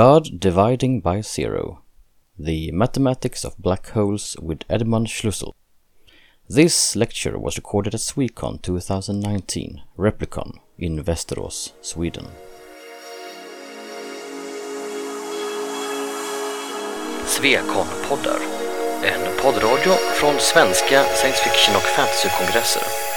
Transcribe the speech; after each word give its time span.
God 0.00 0.40
Dividing 0.40 1.02
by 1.02 1.20
Zero 1.20 1.82
The 2.38 2.72
Mathematics 2.72 3.44
of 3.44 3.58
Black 3.58 3.90
Holes 3.90 4.34
with 4.40 4.64
Edmund 4.70 5.08
Schluessel. 5.08 5.52
This 6.48 6.96
lecture 6.96 7.38
was 7.38 7.58
recorded 7.58 7.94
at 7.94 8.00
Swecon 8.00 8.62
2019, 8.62 9.82
Replicon, 9.98 10.58
in 10.78 11.02
Västerås, 11.02 11.74
Sweden. 11.82 12.24
Svekon-poddar. 17.26 18.40
En 19.04 19.42
poddradio 19.42 19.92
från 20.20 20.34
svenska 20.38 21.04
science 21.04 21.42
fiction 21.44 21.76
och 21.76 21.82
fantasykongresser. 21.82 23.09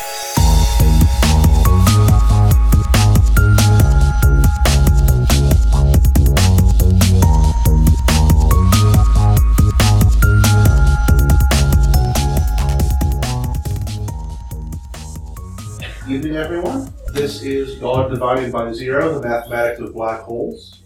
Evening, 16.24 16.38
everyone. 16.38 16.94
This 17.12 17.44
is 17.44 17.78
God 17.80 18.10
Divided 18.10 18.54
by 18.54 18.72
Zero, 18.72 19.20
the 19.20 19.28
Mathematics 19.28 19.82
of 19.82 19.94
Black 19.94 20.22
Holes. 20.22 20.80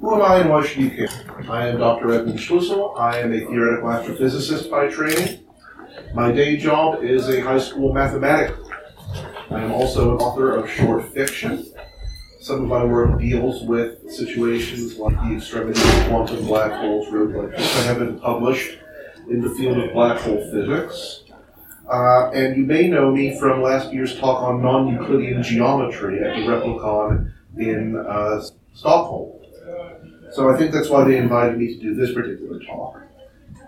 Who 0.00 0.14
am 0.14 0.22
I 0.22 0.38
and 0.38 0.48
why 0.48 0.64
should 0.64 0.82
you 0.82 0.90
care? 0.90 1.10
I 1.50 1.68
am 1.68 1.76
Dr. 1.76 2.10
Edmund 2.14 2.38
Schluessel. 2.38 2.98
I 2.98 3.18
am 3.18 3.30
a 3.30 3.40
theoretical 3.40 3.90
astrophysicist 3.90 4.70
by 4.70 4.88
training. 4.88 5.40
My 6.14 6.32
day 6.32 6.56
job 6.56 7.04
is 7.04 7.28
a 7.28 7.42
high 7.42 7.58
school 7.58 7.92
mathematics. 7.92 8.58
I 9.50 9.60
am 9.60 9.70
also 9.70 10.12
an 10.12 10.16
author 10.16 10.52
of 10.52 10.70
short 10.70 11.12
fiction. 11.12 11.70
Some 12.40 12.62
of 12.62 12.68
my 12.68 12.82
work 12.82 13.20
deals 13.20 13.62
with 13.64 14.10
situations 14.10 14.96
like 14.96 15.16
the 15.16 15.36
extremity 15.36 15.78
of 15.78 16.08
quantum 16.08 16.46
black 16.46 16.72
holes, 16.80 17.06
road. 17.12 17.54
I 17.54 17.60
have 17.82 17.98
been 17.98 18.18
published 18.18 18.78
in 19.28 19.42
the 19.42 19.50
field 19.50 19.76
of 19.76 19.92
black 19.92 20.22
hole 20.22 20.40
physics. 20.50 21.19
Uh, 21.90 22.30
and 22.32 22.56
you 22.56 22.64
may 22.64 22.88
know 22.88 23.10
me 23.10 23.36
from 23.38 23.62
last 23.62 23.92
year's 23.92 24.16
talk 24.18 24.42
on 24.44 24.62
non-Euclidean 24.62 25.42
geometry 25.42 26.22
at 26.22 26.36
the 26.36 26.42
Replicon 26.42 27.32
in 27.58 27.96
uh, 27.96 28.40
Stockholm. 28.74 29.32
So 30.32 30.48
I 30.48 30.56
think 30.56 30.70
that's 30.70 30.88
why 30.88 31.02
they 31.02 31.16
invited 31.16 31.58
me 31.58 31.74
to 31.74 31.80
do 31.80 31.94
this 31.94 32.14
particular 32.14 32.60
talk. 32.60 33.02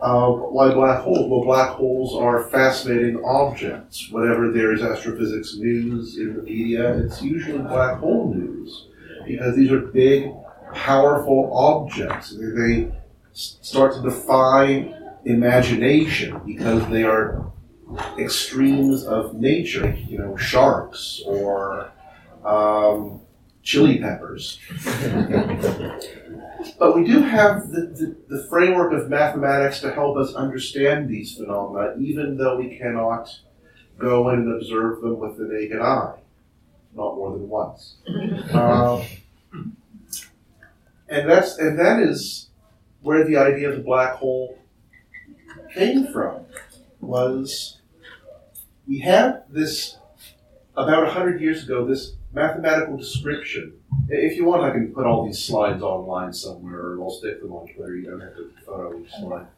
Uh, 0.00 0.30
why 0.30 0.72
black 0.72 1.00
holes? 1.00 1.28
Well, 1.28 1.44
black 1.44 1.70
holes 1.70 2.14
are 2.14 2.44
fascinating 2.44 3.22
objects. 3.24 4.08
Whenever 4.10 4.52
there 4.52 4.72
is 4.72 4.82
astrophysics 4.82 5.56
news 5.56 6.18
in 6.18 6.36
the 6.36 6.42
media, 6.42 6.96
it's 6.98 7.22
usually 7.22 7.58
black 7.58 7.98
hole 7.98 8.32
news 8.32 8.86
because 9.26 9.56
these 9.56 9.70
are 9.70 9.80
big, 9.80 10.32
powerful 10.74 11.52
objects. 11.56 12.36
They 12.36 12.92
start 13.32 13.94
to 13.94 14.02
defy 14.02 14.94
imagination 15.24 16.40
because 16.44 16.88
they 16.88 17.04
are 17.04 17.51
extremes 18.18 19.04
of 19.04 19.34
nature, 19.34 19.96
you 20.08 20.18
know, 20.18 20.36
sharks 20.36 21.22
or 21.26 21.90
um, 22.44 23.20
chili 23.62 23.98
peppers. 23.98 24.58
but 26.78 26.94
we 26.96 27.04
do 27.04 27.22
have 27.22 27.68
the, 27.70 27.80
the, 27.80 28.36
the, 28.36 28.46
framework 28.48 28.92
of 28.92 29.08
mathematics 29.08 29.80
to 29.80 29.92
help 29.92 30.16
us 30.16 30.34
understand 30.34 31.08
these 31.08 31.36
phenomena, 31.36 31.94
even 31.98 32.36
though 32.36 32.56
we 32.56 32.76
cannot 32.76 33.28
go 33.98 34.28
and 34.30 34.52
observe 34.52 35.00
them 35.00 35.18
with 35.18 35.38
the 35.38 35.44
naked 35.44 35.80
eye, 35.80 36.18
not 36.94 37.16
more 37.16 37.32
than 37.32 37.48
once. 37.48 37.96
Um, 38.52 39.02
and 41.08 41.28
that's 41.28 41.58
and 41.58 41.78
that 41.78 42.00
is 42.00 42.48
where 43.02 43.24
the 43.24 43.36
idea 43.36 43.68
of 43.68 43.76
the 43.76 43.82
black 43.82 44.14
hole 44.14 44.58
came 45.74 46.10
from 46.10 46.46
was 47.00 47.81
we 48.92 48.98
had 48.98 49.44
this 49.48 49.96
about 50.76 51.04
100 51.04 51.40
years 51.40 51.64
ago 51.64 51.86
this 51.86 52.12
mathematical 52.34 52.98
description. 52.98 53.72
If 54.10 54.36
you 54.36 54.44
want 54.44 54.64
i 54.64 54.70
can 54.70 54.92
put 54.92 55.06
all 55.06 55.24
these 55.24 55.42
slides 55.42 55.82
online 55.82 56.32
somewhere 56.34 56.78
or 56.78 57.02
i'll 57.02 57.10
stick 57.10 57.40
them 57.40 57.52
on 57.52 57.68
twitter 57.68 57.96
you 57.96 58.10
don't 58.10 58.20
have 58.20 58.36
to 58.36 58.50
photo 58.66 59.00
each 59.00 59.10
slide. 59.18 59.46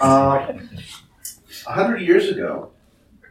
Uh, 0.00 0.52
100 1.64 2.02
years 2.02 2.28
ago 2.28 2.70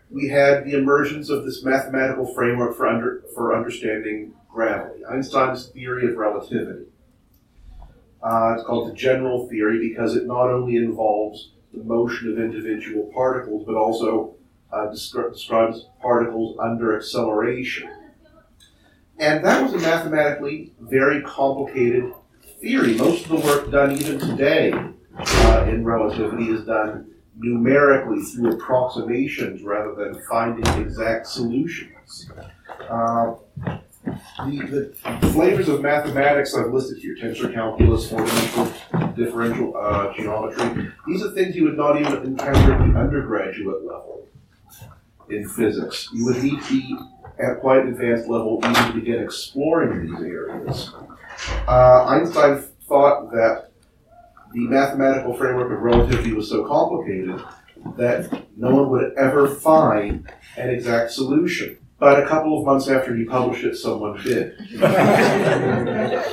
we 0.09 0.27
had 0.27 0.65
the 0.65 0.77
emergence 0.77 1.29
of 1.29 1.45
this 1.45 1.63
mathematical 1.63 2.25
framework 2.33 2.75
for, 2.75 2.87
under, 2.87 3.23
for 3.33 3.55
understanding 3.55 4.33
gravity 4.49 5.05
einstein's 5.05 5.67
theory 5.67 6.11
of 6.11 6.17
relativity. 6.17 6.87
Uh, 8.21 8.55
it's 8.55 8.65
called 8.65 8.91
the 8.91 8.93
general 8.93 9.47
theory 9.47 9.79
because 9.79 10.17
it 10.17 10.25
not 10.25 10.49
only 10.49 10.75
involves 10.75 11.51
the 11.73 11.81
motion 11.81 12.29
of 12.29 12.37
individual 12.37 13.09
particles, 13.13 13.63
but 13.65 13.75
also 13.75 14.35
uh, 14.71 14.87
descri- 14.87 15.33
describes 15.33 15.87
particles 16.01 16.57
under 16.59 16.95
acceleration. 16.95 17.89
And 19.19 19.43
that 19.45 19.61
was 19.61 19.73
a 19.73 19.77
mathematically 19.77 20.73
very 20.79 21.21
complicated 21.21 22.13
theory. 22.59 22.95
Most 22.95 23.25
of 23.25 23.29
the 23.29 23.47
work 23.47 23.71
done 23.71 23.91
even 23.91 24.19
today 24.19 24.73
uh, 25.17 25.65
in 25.67 25.83
relativity 25.83 26.49
is 26.49 26.65
done 26.65 27.11
numerically 27.37 28.21
through 28.21 28.53
approximations 28.53 29.61
rather 29.63 29.95
than 29.95 30.21
finding 30.27 30.65
exact 30.81 31.27
solutions. 31.27 32.31
Uh, 32.89 33.35
the, 34.45 34.95
the, 35.21 35.27
flavors 35.31 35.69
of 35.69 35.81
mathematics 35.81 36.55
I've 36.55 36.73
listed 36.73 36.97
here, 36.97 37.15
tensor 37.15 37.53
calculus, 37.53 38.09
four-dimensional 38.09 39.13
differential 39.15 39.77
uh, 39.77 40.13
geometry, 40.13 40.91
these 41.07 41.23
are 41.23 41.31
things 41.31 41.55
you 41.55 41.65
would 41.65 41.77
not 41.77 41.99
even 41.99 42.23
encounter 42.23 42.73
at 42.73 42.91
the 42.91 42.99
undergraduate 42.99 43.85
level 43.85 44.20
in 45.31 45.47
physics. 45.47 46.09
You 46.13 46.25
would 46.25 46.43
need 46.43 46.61
to 46.61 46.69
be 46.69 46.97
at 47.39 47.59
quite 47.59 47.83
an 47.83 47.89
advanced 47.89 48.27
level 48.27 48.59
even 48.63 48.73
to 48.73 48.93
begin 48.93 49.23
exploring 49.23 50.07
these 50.07 50.21
areas. 50.21 50.91
Uh, 51.67 52.05
Einstein 52.05 52.63
thought 52.87 53.31
that 53.31 53.71
the 54.53 54.67
mathematical 54.67 55.33
framework 55.33 55.71
of 55.71 55.81
relativity 55.81 56.33
was 56.33 56.49
so 56.49 56.67
complicated 56.67 57.41
that 57.97 58.45
no 58.57 58.75
one 58.75 58.89
would 58.89 59.13
ever 59.17 59.47
find 59.47 60.29
an 60.57 60.69
exact 60.69 61.11
solution. 61.11 61.77
But 61.99 62.23
a 62.23 62.27
couple 62.27 62.59
of 62.59 62.65
months 62.65 62.87
after 62.87 63.15
he 63.15 63.25
published 63.25 63.63
it, 63.63 63.75
someone 63.75 64.21
did. 64.23 64.53
At 64.81 66.25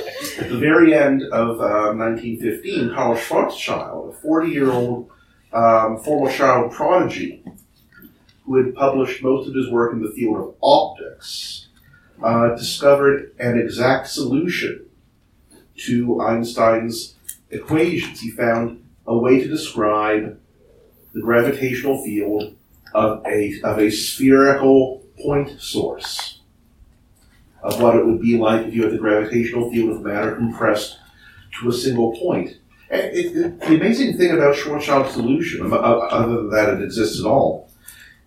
the 0.49 0.57
very 0.57 0.95
end 0.95 1.21
of 1.31 1.61
uh, 1.61 1.93
1915, 1.93 2.93
Karl 2.93 3.15
Schwarzschild, 3.15 4.09
a 4.09 4.13
40 4.13 4.49
year 4.49 4.71
old 4.71 5.11
um, 5.53 5.99
former 6.03 6.31
child 6.31 6.71
prodigy, 6.71 7.43
who 8.49 8.55
had 8.57 8.73
published 8.73 9.21
most 9.21 9.47
of 9.47 9.53
his 9.53 9.69
work 9.69 9.93
in 9.93 10.01
the 10.01 10.09
field 10.09 10.35
of 10.35 10.55
optics, 10.63 11.67
uh, 12.23 12.55
discovered 12.55 13.31
an 13.37 13.59
exact 13.59 14.07
solution 14.07 14.87
to 15.75 16.19
Einstein's 16.19 17.13
equations. 17.51 18.21
He 18.21 18.31
found 18.31 18.83
a 19.05 19.15
way 19.15 19.39
to 19.39 19.47
describe 19.47 20.39
the 21.13 21.21
gravitational 21.21 22.03
field 22.03 22.55
of 22.95 23.23
a, 23.27 23.61
of 23.63 23.77
a 23.77 23.91
spherical 23.91 25.05
point 25.21 25.61
source 25.61 26.39
of 27.61 27.79
what 27.79 27.95
it 27.95 28.03
would 28.03 28.19
be 28.19 28.35
like 28.35 28.65
if 28.65 28.73
you 28.73 28.81
had 28.81 28.93
the 28.93 28.97
gravitational 28.97 29.71
field 29.71 29.91
of 29.91 30.01
matter 30.01 30.35
compressed 30.35 30.97
to 31.61 31.69
a 31.69 31.73
single 31.73 32.17
point. 32.17 32.57
And 32.89 33.01
it, 33.15 33.37
it, 33.37 33.59
the 33.59 33.75
amazing 33.75 34.17
thing 34.17 34.31
about 34.31 34.55
Schwarzschild's 34.55 35.13
solution, 35.13 35.71
other 35.71 36.35
than 36.35 36.49
that 36.49 36.69
it 36.73 36.81
exists 36.81 37.19
at 37.19 37.27
all, 37.27 37.68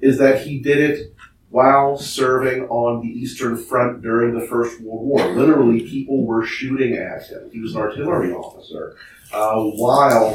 is 0.03 0.19
that 0.19 0.43
he 0.43 0.59
did 0.59 0.79
it 0.79 1.15
while 1.49 1.97
serving 1.97 2.65
on 2.69 3.03
the 3.03 3.09
Eastern 3.09 3.57
Front 3.57 4.03
during 4.03 4.39
the 4.39 4.47
First 4.47 4.81
World 4.81 5.07
War. 5.07 5.29
Literally, 5.33 5.81
people 5.81 6.27
were 6.27 6.45
shooting 6.45 6.95
at 6.95 7.27
him. 7.27 7.51
He 7.53 7.61
was 7.61 7.75
an 7.75 7.83
artillery 7.83 8.33
officer 8.33 8.97
uh, 9.33 9.61
while 9.63 10.35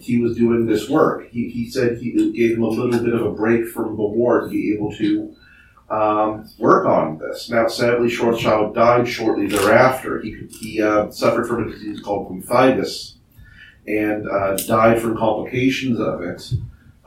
he 0.00 0.20
was 0.20 0.36
doing 0.36 0.66
this 0.66 0.88
work. 0.88 1.28
He, 1.30 1.48
he 1.48 1.70
said 1.70 1.98
he 1.98 2.32
gave 2.32 2.56
him 2.56 2.62
a 2.62 2.68
little 2.68 3.02
bit 3.02 3.14
of 3.14 3.24
a 3.24 3.32
break 3.32 3.68
from 3.68 3.96
the 3.96 4.02
war 4.02 4.42
to 4.42 4.48
be 4.48 4.74
able 4.74 4.92
to 4.96 5.36
um, 5.88 6.50
work 6.58 6.86
on 6.86 7.18
this. 7.18 7.48
Now, 7.48 7.68
sadly, 7.68 8.08
Schwarzschild 8.08 8.74
died 8.74 9.08
shortly 9.08 9.46
thereafter. 9.46 10.20
He, 10.20 10.48
he 10.60 10.82
uh, 10.82 11.10
suffered 11.10 11.46
from 11.46 11.68
a 11.68 11.70
disease 11.70 12.00
called 12.00 12.28
pemphigus 12.28 13.14
and 13.86 14.28
uh, 14.28 14.56
died 14.66 15.00
from 15.00 15.16
complications 15.16 16.00
of 16.00 16.22
it. 16.22 16.52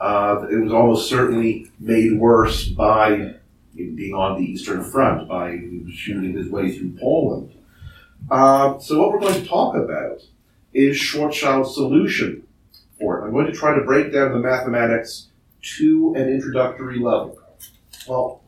Uh, 0.00 0.46
it 0.50 0.56
was 0.56 0.72
almost 0.72 1.08
certainly 1.08 1.70
made 1.78 2.18
worse 2.18 2.68
by 2.68 3.34
being 3.74 4.14
on 4.14 4.40
the 4.40 4.44
Eastern 4.44 4.82
Front, 4.82 5.28
by 5.28 5.58
shooting 5.92 6.32
his 6.32 6.48
way 6.48 6.76
through 6.76 6.96
Poland. 6.98 7.54
Uh, 8.30 8.78
so, 8.78 8.98
what 8.98 9.12
we're 9.12 9.20
going 9.20 9.40
to 9.40 9.46
talk 9.46 9.74
about 9.74 10.22
is 10.72 10.96
Schwarzschild's 10.96 11.74
solution 11.74 12.46
for 12.98 13.18
it. 13.18 13.24
I'm 13.24 13.32
going 13.32 13.46
to 13.46 13.52
try 13.52 13.74
to 13.74 13.82
break 13.82 14.12
down 14.12 14.32
the 14.32 14.38
mathematics 14.38 15.28
to 15.78 16.14
an 16.16 16.28
introductory 16.28 16.98
level. 16.98 17.38
Well, 18.08 18.40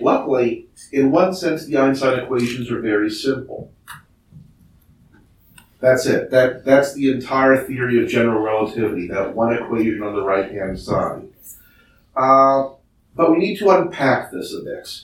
Luckily, 0.00 0.66
in 0.92 1.10
one 1.10 1.34
sense, 1.34 1.66
the 1.66 1.76
Einstein 1.76 2.20
equations 2.20 2.70
are 2.70 2.80
very 2.80 3.10
simple. 3.10 3.72
That's 5.80 6.06
it. 6.06 6.30
That 6.30 6.64
that's 6.64 6.94
the 6.94 7.12
entire 7.12 7.64
theory 7.64 8.02
of 8.02 8.08
general 8.08 8.42
relativity. 8.42 9.06
That 9.08 9.34
one 9.34 9.54
equation 9.54 10.02
on 10.02 10.14
the 10.14 10.24
right 10.24 10.50
hand 10.50 10.78
side. 10.78 11.28
Uh, 12.16 12.70
but 13.14 13.30
we 13.30 13.38
need 13.38 13.58
to 13.58 13.70
unpack 13.70 14.32
this 14.32 14.52
a 14.54 14.62
bit. 14.62 15.02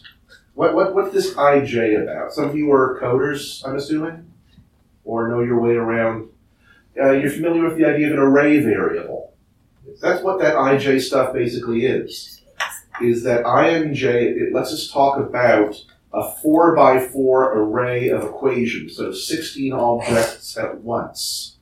What, 0.55 0.75
what 0.75 0.95
what's 0.95 1.13
this 1.13 1.35
IJ 1.35 2.03
about? 2.03 2.33
Some 2.33 2.49
of 2.49 2.57
you 2.57 2.73
are 2.73 3.01
coders, 3.01 3.67
I'm 3.67 3.77
assuming, 3.77 4.33
or 5.05 5.29
know 5.29 5.43
your 5.43 5.61
way 5.61 5.75
around. 5.75 6.29
Uh, 7.01 7.13
you're 7.13 7.31
familiar 7.31 7.65
with 7.65 7.77
the 7.77 7.85
idea 7.85 8.09
of 8.09 8.13
an 8.15 8.19
array 8.21 8.61
variable. 8.61 9.33
That's 10.01 10.23
what 10.23 10.41
that 10.41 10.55
IJ 10.55 11.03
stuff 11.03 11.33
basically 11.33 11.87
is. 11.87 12.41
Is 13.03 13.25
that 13.25 13.45
INJ? 13.45 14.05
It 14.05 14.53
lets 14.53 14.73
us 14.73 14.91
talk 14.91 15.19
about 15.19 15.85
a 16.15 16.31
four 16.43 16.77
by 16.77 17.01
four 17.01 17.53
array 17.53 18.09
of 18.09 18.23
equations, 18.23 18.97
so 18.97 19.13
16 19.13 19.73
objects 19.73 20.57
at 20.57 20.81
once. 20.81 21.57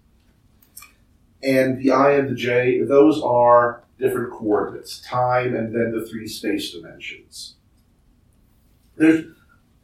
And 1.42 1.78
the 1.78 1.90
I 1.90 2.12
and 2.12 2.28
the 2.28 2.34
J, 2.34 2.82
those 2.82 3.20
are 3.20 3.82
different 3.98 4.32
coordinates, 4.32 5.00
time 5.00 5.54
and 5.54 5.74
then 5.74 5.92
the 5.92 6.06
three 6.06 6.28
space 6.28 6.70
dimensions. 6.70 7.54
There's 8.96 9.24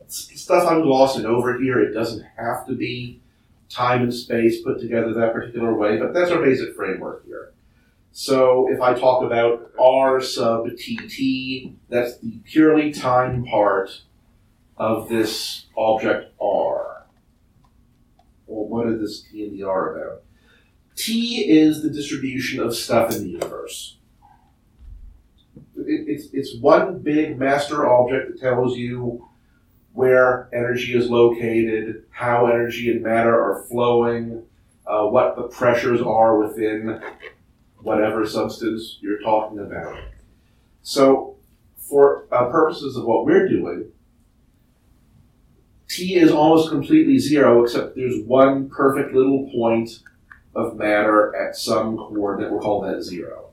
stuff 0.08 0.68
I'm 0.68 0.82
glossing 0.82 1.24
over 1.24 1.58
here. 1.58 1.80
It 1.80 1.92
doesn't 1.92 2.24
have 2.36 2.66
to 2.66 2.74
be 2.74 3.20
time 3.70 4.02
and 4.02 4.14
space 4.14 4.62
put 4.62 4.80
together 4.80 5.12
that 5.14 5.32
particular 5.32 5.74
way, 5.74 5.96
but 5.98 6.12
that's 6.12 6.30
our 6.30 6.42
basic 6.42 6.74
framework 6.74 7.24
here. 7.26 7.52
So 8.12 8.68
if 8.70 8.80
I 8.80 8.94
talk 8.94 9.22
about 9.22 9.70
R 9.78 10.20
sub 10.20 10.66
tt, 10.76 11.72
that's 11.88 12.18
the 12.18 12.38
purely 12.44 12.92
time 12.92 13.44
part 13.44 14.02
of 14.78 15.08
this 15.08 15.66
object 15.76 16.32
R. 16.40 17.06
Well, 18.46 18.68
what 18.68 18.88
is 18.88 19.00
this 19.00 19.22
T 19.22 19.44
and 19.44 19.58
the 19.58 19.64
R 19.64 19.96
about? 19.96 20.22
T 20.96 21.48
is 21.48 21.82
the 21.82 21.90
distribution 21.90 22.60
of 22.60 22.74
stuff 22.74 23.14
in 23.14 23.22
the 23.22 23.30
universe. 23.30 23.98
It, 25.76 26.08
it's, 26.08 26.28
it's 26.32 26.56
one 26.56 27.00
big 27.00 27.38
master 27.38 27.88
object 27.88 28.32
that 28.32 28.40
tells 28.40 28.76
you 28.76 29.28
where 29.92 30.48
energy 30.52 30.96
is 30.96 31.10
located, 31.10 32.04
how 32.10 32.46
energy 32.46 32.90
and 32.90 33.02
matter 33.02 33.34
are 33.34 33.64
flowing, 33.64 34.44
uh, 34.86 35.04
what 35.06 35.36
the 35.36 35.42
pressures 35.42 36.00
are 36.00 36.38
within 36.38 37.00
whatever 37.78 38.26
substance 38.26 38.98
you're 39.00 39.20
talking 39.20 39.58
about. 39.58 39.98
So, 40.82 41.36
for 41.76 42.26
uh, 42.32 42.48
purposes 42.50 42.96
of 42.96 43.04
what 43.04 43.24
we're 43.24 43.48
doing, 43.48 43.90
t 45.88 46.16
is 46.16 46.30
almost 46.30 46.70
completely 46.70 47.18
zero, 47.18 47.64
except 47.64 47.96
there's 47.96 48.22
one 48.24 48.68
perfect 48.68 49.14
little 49.14 49.50
point 49.50 50.00
of 50.54 50.76
matter 50.76 51.34
at 51.34 51.56
some 51.56 51.96
coordinate. 51.96 52.50
We'll 52.50 52.60
call 52.60 52.82
that 52.82 53.02
zero. 53.02 53.50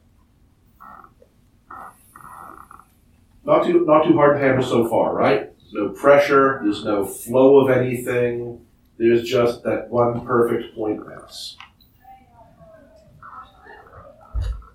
Not 3.45 3.65
too, 3.65 3.85
not 3.85 4.05
too 4.05 4.15
hard 4.15 4.37
to 4.37 4.43
handle 4.43 4.65
so 4.65 4.89
far, 4.89 5.13
right? 5.15 5.51
There's 5.59 5.73
no 5.73 5.89
pressure, 5.89 6.61
there's 6.63 6.83
no 6.83 7.05
flow 7.05 7.59
of 7.59 7.75
anything, 7.75 8.65
there's 8.97 9.23
just 9.23 9.63
that 9.63 9.89
one 9.89 10.25
perfect 10.25 10.75
point 10.75 11.05
mass. 11.07 11.55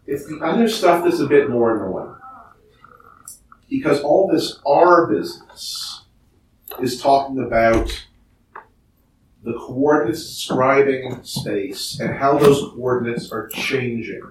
It's 0.07 0.27
the 0.27 0.39
other 0.41 0.69
stuff 0.69 1.05
that's 1.05 1.21
a 1.21 1.27
bit 1.27 1.51
more 1.51 1.77
annoying. 1.77 2.15
Because 3.69 4.01
all 4.01 4.29
this 4.29 4.61
R 4.67 5.07
business 5.07 6.03
is 6.81 7.01
talking 7.01 7.43
about 7.43 8.07
the 9.43 9.55
coordinates 9.55 10.27
describing 10.27 11.23
space 11.23 11.99
and 11.99 12.15
how 12.15 12.39
those 12.39 12.61
coordinates 12.73 13.33
are 13.33 13.49
changing. 13.49 14.23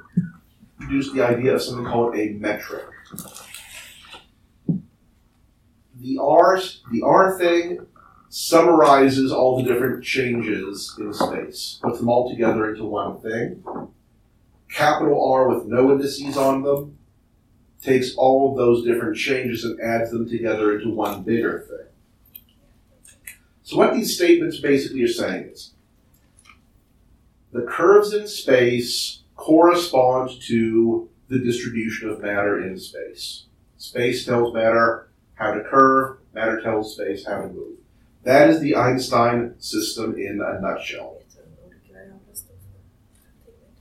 Introduce 0.80 1.12
the 1.12 1.26
idea 1.26 1.56
of 1.56 1.62
something 1.62 1.86
called 1.86 2.16
a 2.16 2.30
metric. 2.30 2.86
The 6.00 6.18
R, 6.20 6.60
the 6.92 7.02
R 7.04 7.38
thing 7.38 7.86
summarizes 8.30 9.32
all 9.32 9.58
the 9.58 9.64
different 9.64 10.04
changes 10.04 10.96
in 11.00 11.14
space, 11.14 11.80
puts 11.82 12.00
them 12.00 12.10
all 12.10 12.30
together 12.30 12.70
into 12.70 12.86
one 12.86 13.20
thing. 13.20 13.64
Capital 14.72 15.32
R 15.34 15.50
with 15.50 15.66
no 15.66 15.92
indices 15.92 16.38
on 16.38 16.62
them 16.62 16.98
takes 17.82 18.16
all 18.16 18.52
of 18.52 18.58
those 18.58 18.86
different 18.86 19.18
changes 19.18 19.64
and 19.64 19.80
adds 19.82 20.12
them 20.12 20.30
together 20.30 20.78
into 20.78 20.92
one 20.92 21.24
bigger 21.24 21.66
thing. 21.68 21.89
So 23.70 23.78
what 23.78 23.94
these 23.94 24.16
statements 24.16 24.60
basically 24.60 25.04
are 25.04 25.08
saying 25.08 25.50
is 25.52 25.74
the 27.52 27.62
curves 27.62 28.16
in 28.16 28.28
space 28.28 29.20
correspond 29.36 30.42
to 30.48 31.08
the 31.28 31.38
distribution 31.38 32.10
of 32.10 32.20
matter 32.20 32.66
in 32.66 32.80
space. 32.80 33.44
Space 33.78 34.26
tells 34.26 34.56
matter 34.56 35.10
how 35.36 35.54
to 35.54 35.64
curve, 35.64 36.18
matter 36.34 36.60
tells 36.60 36.96
space 36.96 37.28
how 37.28 37.44
to 37.44 37.48
move. 37.50 37.78
That 38.24 38.50
is 38.50 38.60
the 38.60 38.76
Einstein 38.76 39.54
system 39.60 40.18
in 40.18 40.42
a 40.42 40.60
nutshell. 40.60 41.22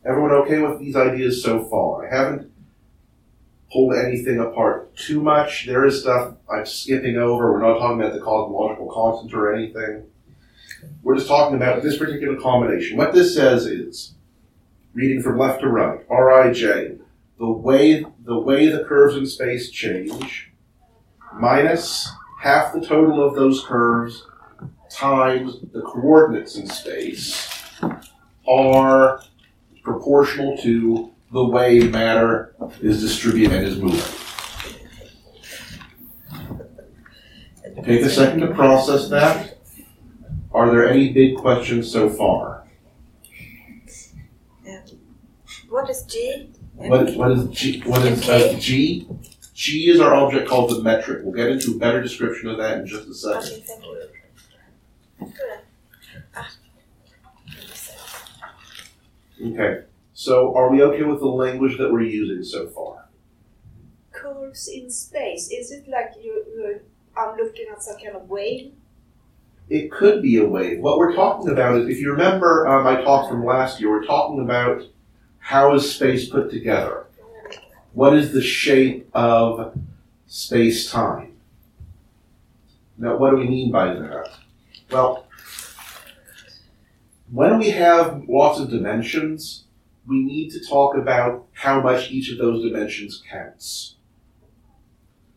Everyone 0.04 0.32
okay 0.32 0.58
with 0.58 0.80
these 0.80 0.96
ideas 0.96 1.42
so 1.42 1.64
far? 1.64 2.06
I 2.06 2.14
haven't 2.14 2.47
pulled 3.72 3.94
anything 3.94 4.38
apart 4.38 4.96
too 4.96 5.20
much. 5.20 5.66
There 5.66 5.84
is 5.84 6.00
stuff 6.00 6.34
I'm 6.50 6.66
skipping 6.66 7.16
over. 7.16 7.52
We're 7.52 7.60
not 7.60 7.78
talking 7.78 8.00
about 8.00 8.14
the 8.14 8.20
cosmological 8.20 8.90
constant 8.90 9.34
or 9.34 9.54
anything. 9.54 10.04
We're 11.02 11.16
just 11.16 11.28
talking 11.28 11.56
about 11.56 11.82
this 11.82 11.98
particular 11.98 12.40
combination. 12.40 12.96
What 12.96 13.12
this 13.12 13.34
says 13.34 13.66
is, 13.66 14.14
reading 14.94 15.22
from 15.22 15.38
left 15.38 15.60
to 15.60 15.68
right, 15.68 16.08
Rij, 16.08 16.98
the 17.38 17.50
way 17.50 18.04
the 18.24 18.38
way 18.38 18.68
the 18.68 18.84
curves 18.84 19.16
in 19.16 19.26
space 19.26 19.70
change, 19.70 20.52
minus 21.34 22.10
half 22.40 22.72
the 22.72 22.80
total 22.80 23.26
of 23.26 23.34
those 23.34 23.64
curves 23.64 24.24
times 24.90 25.60
the 25.72 25.82
coordinates 25.82 26.56
in 26.56 26.66
space 26.66 27.48
are 28.48 29.20
proportional 29.82 30.56
to 30.58 31.12
the 31.32 31.44
way 31.44 31.80
matter 31.80 32.54
is 32.80 33.00
distributed 33.00 33.56
and 33.56 33.66
is 33.66 33.78
moving. 33.78 34.00
Take 37.84 38.02
a 38.02 38.10
second 38.10 38.40
to 38.40 38.54
process 38.54 39.08
that. 39.08 39.58
Are 40.52 40.70
there 40.70 40.88
any 40.88 41.12
big 41.12 41.36
questions 41.36 41.90
so 41.90 42.08
far? 42.08 42.66
What 45.68 45.90
is 45.90 46.02
G? 46.04 46.50
What, 46.74 47.14
what 47.14 47.30
is 47.32 47.48
G? 47.50 47.80
What 47.80 48.04
is 48.06 48.28
uh, 48.28 48.56
G? 48.58 49.06
G 49.54 49.90
is 49.90 50.00
our 50.00 50.14
object 50.14 50.48
called 50.48 50.70
the 50.70 50.82
metric. 50.82 51.20
We'll 51.24 51.34
get 51.34 51.48
into 51.48 51.72
a 51.72 51.78
better 51.78 52.00
description 52.00 52.48
of 52.48 52.56
that 52.58 52.78
in 52.78 52.86
just 52.86 53.08
a 53.08 53.14
second. 53.14 53.64
Okay, 59.40 59.82
thank 60.18 60.38
you. 60.38 60.48
Good. 60.48 60.48
Okay. 60.48 60.48
So, 60.50 60.54
are 60.56 60.70
we 60.70 60.82
okay 60.82 61.02
with 61.02 61.20
the 61.20 61.26
language 61.26 61.78
that 61.78 61.92
we're 61.92 62.02
using 62.02 62.42
so 62.42 62.68
far? 62.68 63.08
Curves 64.12 64.68
in 64.68 64.90
space. 64.90 65.50
Is 65.50 65.70
it 65.70 65.88
like 65.88 66.14
you, 66.20 66.44
you 66.46 66.80
I'm 67.16 67.36
looking 67.36 67.66
at 67.72 67.82
some 67.82 67.96
kind 67.98 68.16
of 68.16 68.28
wave? 68.28 68.72
It 69.70 69.92
could 69.92 70.22
be 70.22 70.38
a 70.38 70.44
wave. 70.46 70.80
What 70.80 70.98
we're 70.98 71.14
talking 71.14 71.50
about 71.50 71.78
is, 71.78 71.88
if 71.88 72.00
you 72.00 72.10
remember 72.10 72.66
uh, 72.66 72.82
my 72.82 73.02
talk 73.02 73.28
from 73.28 73.44
last 73.44 73.80
year, 73.80 73.90
we're 73.90 74.06
talking 74.06 74.40
about 74.40 74.82
how 75.38 75.74
is 75.74 75.94
space 75.94 76.28
put 76.28 76.50
together. 76.50 77.06
What 77.92 78.14
is 78.14 78.32
the 78.32 78.42
shape 78.42 79.08
of 79.14 79.78
space 80.26 80.90
time? 80.90 81.36
Now, 82.96 83.16
what 83.16 83.30
do 83.30 83.36
we 83.36 83.48
mean 83.48 83.70
by 83.70 83.94
that? 83.94 84.30
Well, 84.90 85.26
when 87.30 87.58
we 87.58 87.70
have 87.70 88.24
lots 88.28 88.60
of 88.60 88.70
dimensions, 88.70 89.66
we 90.08 90.24
need 90.24 90.50
to 90.50 90.66
talk 90.66 90.96
about 90.96 91.46
how 91.52 91.80
much 91.80 92.10
each 92.10 92.32
of 92.32 92.38
those 92.38 92.64
dimensions 92.64 93.22
counts. 93.30 93.96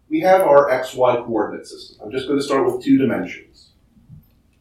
We 0.10 0.22
have 0.22 0.42
our 0.42 0.70
xy 0.70 1.26
coordinate 1.26 1.68
system. 1.68 1.98
I'm 2.04 2.12
just 2.12 2.28
going 2.28 2.40
to 2.40 2.44
start 2.44 2.66
with 2.66 2.84
two 2.84 2.98
dimensions. 2.98 3.72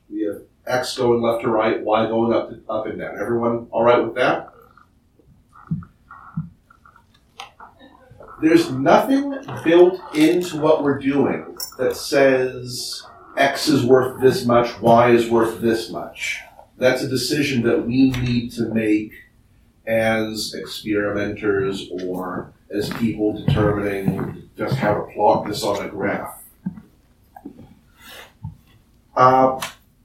We 0.09 0.23
have 0.23 0.43
x 0.67 0.97
going 0.97 1.23
left 1.23 1.43
to 1.43 1.49
right, 1.49 1.81
y 1.81 2.07
going 2.07 2.33
up, 2.33 2.51
to, 2.51 2.61
up 2.69 2.87
and 2.87 2.99
down. 2.99 3.19
Everyone 3.21 3.69
all 3.71 3.85
right 3.85 4.05
with 4.05 4.15
that? 4.17 4.53
There's 8.43 8.71
nothing 8.71 9.35
built 9.65 10.01
into 10.15 10.57
what 10.57 10.83
we're 10.83 10.99
doing 10.99 11.57
that 11.79 11.95
says 11.95 13.07
x 13.37 13.69
is 13.69 13.85
worth 13.85 14.21
this 14.21 14.45
much, 14.45 14.81
y 14.81 15.11
is 15.11 15.29
worth 15.29 15.61
this 15.61 15.91
much. 15.91 16.41
That's 16.79 17.03
a 17.03 17.09
decision 17.09 17.63
that 17.63 17.87
we 17.87 18.11
need 18.11 18.53
to 18.53 18.73
make 18.73 19.13
as 19.91 20.55
experimenters 20.55 21.91
or 21.91 22.53
as 22.71 22.89
people 22.91 23.45
determining 23.45 24.49
just 24.57 24.77
how 24.77 24.95
to 24.95 25.13
plot 25.13 25.45
this 25.49 25.65
on 25.65 25.85
a 25.85 25.89
graph. 25.89 26.45
Uh, 29.17 29.61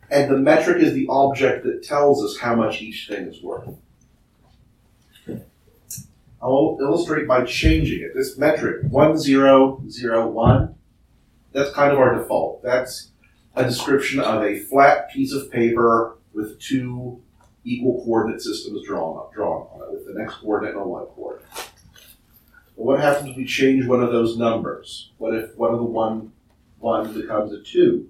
and 0.10 0.32
the 0.32 0.38
metric 0.38 0.82
is 0.82 0.94
the 0.94 1.06
object 1.08 1.64
that 1.66 1.84
tells 1.84 2.24
us 2.24 2.40
how 2.40 2.56
much 2.56 2.82
each 2.82 3.08
thing 3.08 3.28
is 3.28 3.44
worth. 3.44 3.70
I'll 6.42 6.78
illustrate 6.82 7.28
by 7.28 7.46
changing 7.46 8.02
it. 8.02 8.16
This 8.16 8.40
metric, 8.40 8.86
1001, 8.90 10.76
that's 11.52 11.72
kind 11.74 11.92
of 11.92 12.00
our 12.00 12.16
default. 12.16 12.64
That's 12.64 13.10
a 13.56 13.64
description 13.64 14.20
of 14.20 14.44
a 14.44 14.60
flat 14.60 15.12
piece 15.12 15.32
of 15.32 15.52
paper 15.52 16.18
with 16.34 16.60
two 16.60 17.22
equal 17.66 18.04
coordinate 18.06 18.42
systems 18.42 18.86
drawn, 18.86 19.18
up, 19.18 19.34
drawn 19.34 19.68
on 19.74 19.82
it, 19.82 19.92
with 19.92 20.16
the 20.16 20.22
x 20.22 20.36
coordinate 20.36 20.76
and 20.76 20.86
y 20.86 21.04
coordinate. 21.16 21.50
But 22.78 22.86
what 22.86 23.00
happens 23.00 23.32
if 23.32 23.36
we 23.36 23.46
change 23.46 23.86
one 23.86 24.02
of 24.02 24.12
those 24.12 24.38
numbers? 24.38 25.12
What 25.18 25.34
if 25.36 25.56
one 25.58 25.74
of 25.74 25.80
the 25.80 25.86
one 25.86 26.32
one 26.80 27.14
becomes 27.14 27.52
a 27.52 27.62
two? 27.62 28.10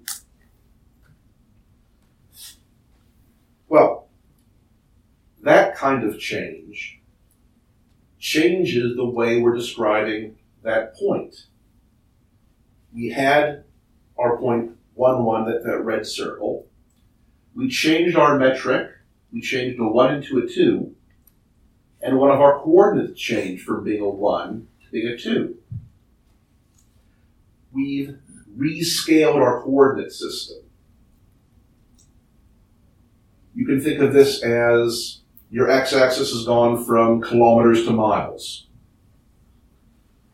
Well, 3.68 4.08
that 5.42 5.74
kind 5.76 6.04
of 6.04 6.18
change 6.20 7.00
changes 8.18 8.96
the 8.96 9.04
way 9.04 9.40
we're 9.40 9.56
describing 9.56 10.36
that 10.62 10.96
point. 10.96 11.46
We 12.92 13.10
had 13.10 13.64
our 14.18 14.36
point 14.38 14.72
1, 14.94 15.24
1, 15.24 15.44
that, 15.44 15.64
that 15.64 15.84
red 15.84 16.06
circle. 16.06 16.66
We 17.54 17.68
changed 17.68 18.16
our 18.16 18.38
metric. 18.38 18.90
We 19.36 19.42
changed 19.42 19.78
a 19.78 19.86
1 19.86 20.14
into 20.14 20.38
a 20.38 20.48
2. 20.48 20.94
And 22.00 22.16
one 22.16 22.30
of 22.30 22.40
our 22.40 22.58
coordinates 22.60 23.20
changed 23.20 23.66
from 23.66 23.84
being 23.84 24.00
a 24.00 24.08
1 24.08 24.66
to 24.82 24.90
being 24.90 25.08
a 25.08 25.18
2. 25.18 25.54
We've 27.70 28.16
rescaled 28.56 29.34
our 29.34 29.60
coordinate 29.62 30.12
system. 30.12 30.62
You 33.54 33.66
can 33.66 33.78
think 33.78 34.00
of 34.00 34.14
this 34.14 34.42
as 34.42 35.20
your 35.50 35.70
x-axis 35.70 36.32
has 36.32 36.46
gone 36.46 36.82
from 36.82 37.20
kilometers 37.20 37.84
to 37.84 37.90
miles. 37.90 38.68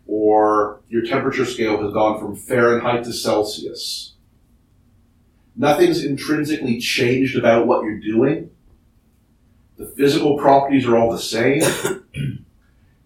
Or 0.07 0.81
your 0.87 1.05
temperature 1.05 1.45
scale 1.45 1.83
has 1.83 1.93
gone 1.93 2.21
from 2.21 2.37
Fahrenheit 2.37 3.03
to 3.03 3.13
Celsius. 3.13 4.15
Nothing's 5.57 6.05
intrinsically 6.05 6.79
changed 6.79 7.37
about 7.37 7.67
what 7.67 7.83
you're 7.83 7.99
doing. 7.99 8.51
The 9.77 9.87
physical 9.87 10.39
properties 10.39 10.87
are 10.87 10.97
all 10.97 11.11
the 11.11 11.19
same. 11.19 11.63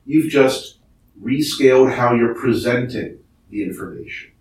You've 0.06 0.30
just 0.30 0.78
rescaled 1.23 1.94
how 1.94 2.14
you're 2.14 2.35
presenting 2.35 3.18
the 3.50 3.62
information. 3.62 4.32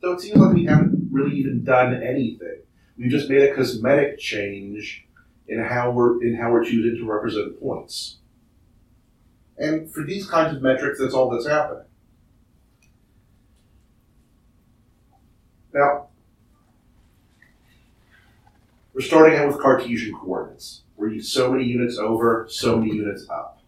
So 0.00 0.12
it 0.12 0.20
seems 0.20 0.38
like 0.38 0.54
we 0.54 0.64
haven't 0.64 1.08
really 1.10 1.36
even 1.36 1.62
done 1.62 1.94
anything. 2.02 2.62
We've 2.96 3.10
just 3.10 3.28
made 3.28 3.42
a 3.42 3.54
cosmetic 3.54 4.18
change 4.18 5.06
in 5.46 5.62
how 5.62 5.90
we're 5.90 6.22
in 6.22 6.36
how 6.36 6.52
we're 6.52 6.64
choosing 6.64 6.98
to 6.98 7.10
represent 7.10 7.60
points. 7.60 8.18
And 9.58 9.92
for 9.92 10.04
these 10.04 10.26
kinds 10.26 10.56
of 10.56 10.62
metrics, 10.62 10.98
that's 10.98 11.12
all 11.12 11.28
that's 11.30 11.46
happening. 11.46 11.84
Now, 15.74 16.08
we're 18.94 19.02
starting 19.02 19.38
out 19.38 19.48
with 19.48 19.60
Cartesian 19.60 20.14
coordinates. 20.14 20.82
We're 21.00 21.18
so 21.22 21.50
many 21.50 21.64
units 21.64 21.96
over, 21.96 22.46
so 22.50 22.76
many 22.76 22.94
units 22.94 23.26
up. 23.30 23.62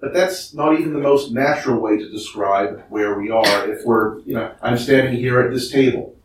But 0.00 0.12
that's 0.12 0.52
not 0.52 0.80
even 0.80 0.92
the 0.92 0.98
most 0.98 1.30
natural 1.30 1.80
way 1.80 1.96
to 1.96 2.10
describe 2.10 2.82
where 2.88 3.16
we 3.16 3.30
are. 3.30 3.70
If 3.70 3.84
we're, 3.84 4.18
you 4.22 4.34
know, 4.34 4.52
I'm 4.60 4.76
standing 4.76 5.14
here 5.14 5.40
at 5.40 5.52
this 5.52 5.70
table, 5.70 6.16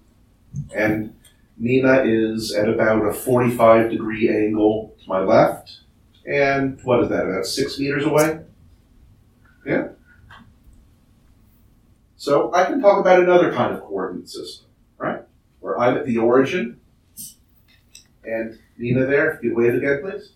and 0.75 1.13
Nina 1.59 2.05
is 2.05 2.51
at 2.55 2.67
about 2.67 3.05
a 3.05 3.13
45 3.13 3.91
degree 3.91 4.29
angle 4.29 4.95
to 5.03 5.07
my 5.07 5.19
left. 5.19 5.81
And 6.25 6.81
what 6.83 7.03
is 7.03 7.09
that, 7.09 7.27
about 7.27 7.45
six 7.45 7.77
meters 7.77 8.03
away? 8.03 8.39
Yeah. 9.63 9.89
So 12.15 12.51
I 12.51 12.65
can 12.65 12.81
talk 12.81 12.99
about 12.99 13.21
another 13.21 13.53
kind 13.53 13.75
of 13.75 13.81
coordinate 13.81 14.27
system, 14.27 14.65
right? 14.97 15.21
Where 15.59 15.79
I'm 15.79 15.95
at 15.97 16.07
the 16.07 16.17
origin, 16.17 16.79
and 18.27 18.59
Nina 18.77 19.05
there, 19.05 19.31
if 19.31 19.43
you 19.43 19.55
wave 19.55 19.75
again, 19.75 20.01
please, 20.01 20.33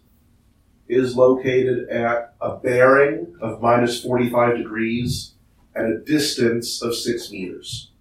is 0.87 1.15
located 1.15 1.89
at 1.89 2.33
a 2.41 2.57
bearing 2.57 3.35
of 3.41 3.61
minus 3.61 4.01
45 4.03 4.57
degrees 4.57 5.33
and 5.75 5.93
a 5.93 5.99
distance 5.99 6.81
of 6.81 6.95
six 6.95 7.31
meters. 7.31 7.91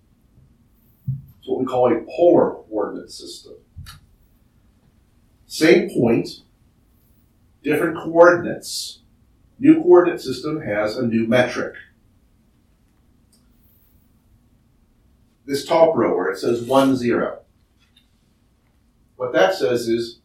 It's 1.38 1.48
what 1.48 1.60
we 1.60 1.66
call 1.66 1.92
a 1.92 2.00
polar 2.02 2.54
coordinate 2.68 3.10
system. 3.10 3.54
Same 5.46 5.90
point, 5.90 6.42
different 7.62 7.96
coordinates. 7.96 9.00
New 9.58 9.82
coordinate 9.82 10.20
system 10.20 10.62
has 10.62 10.96
a 10.96 11.06
new 11.06 11.26
metric. 11.26 11.74
This 15.44 15.64
top 15.64 15.96
row 15.96 16.16
where 16.16 16.30
it 16.30 16.38
says 16.38 16.62
1, 16.62 16.96
0. 16.96 17.39
What 19.20 19.34
that 19.34 19.52
says 19.52 19.86
is 19.86 20.20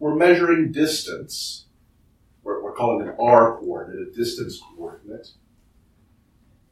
we're 0.00 0.16
measuring 0.16 0.72
distance. 0.72 1.66
We're, 2.42 2.60
we're 2.60 2.72
calling 2.72 3.06
an 3.06 3.14
R 3.16 3.56
coordinate, 3.58 4.08
a 4.08 4.10
distance 4.10 4.60
coordinate. 4.74 5.28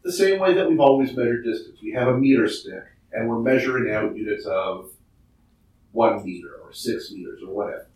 The 0.03 0.11
same 0.11 0.41
way 0.41 0.53
that 0.55 0.69
we've 0.69 0.81
always 0.81 1.17
measured 1.17 1.45
distance. 1.45 1.79
We 1.81 1.93
have 1.93 2.09
a 2.09 2.19
meter 2.19 2.49
stick 2.49 2.83
and 3.13 3.29
we're 3.29 3.39
measuring 3.39 3.95
out 3.95 4.17
units 4.17 4.47
of 4.47 4.91
one 5.93 6.25
meter 6.25 6.57
or 6.61 6.73
six 6.73 7.13
meters 7.13 7.41
or 7.41 7.55
whatever. 7.55 7.87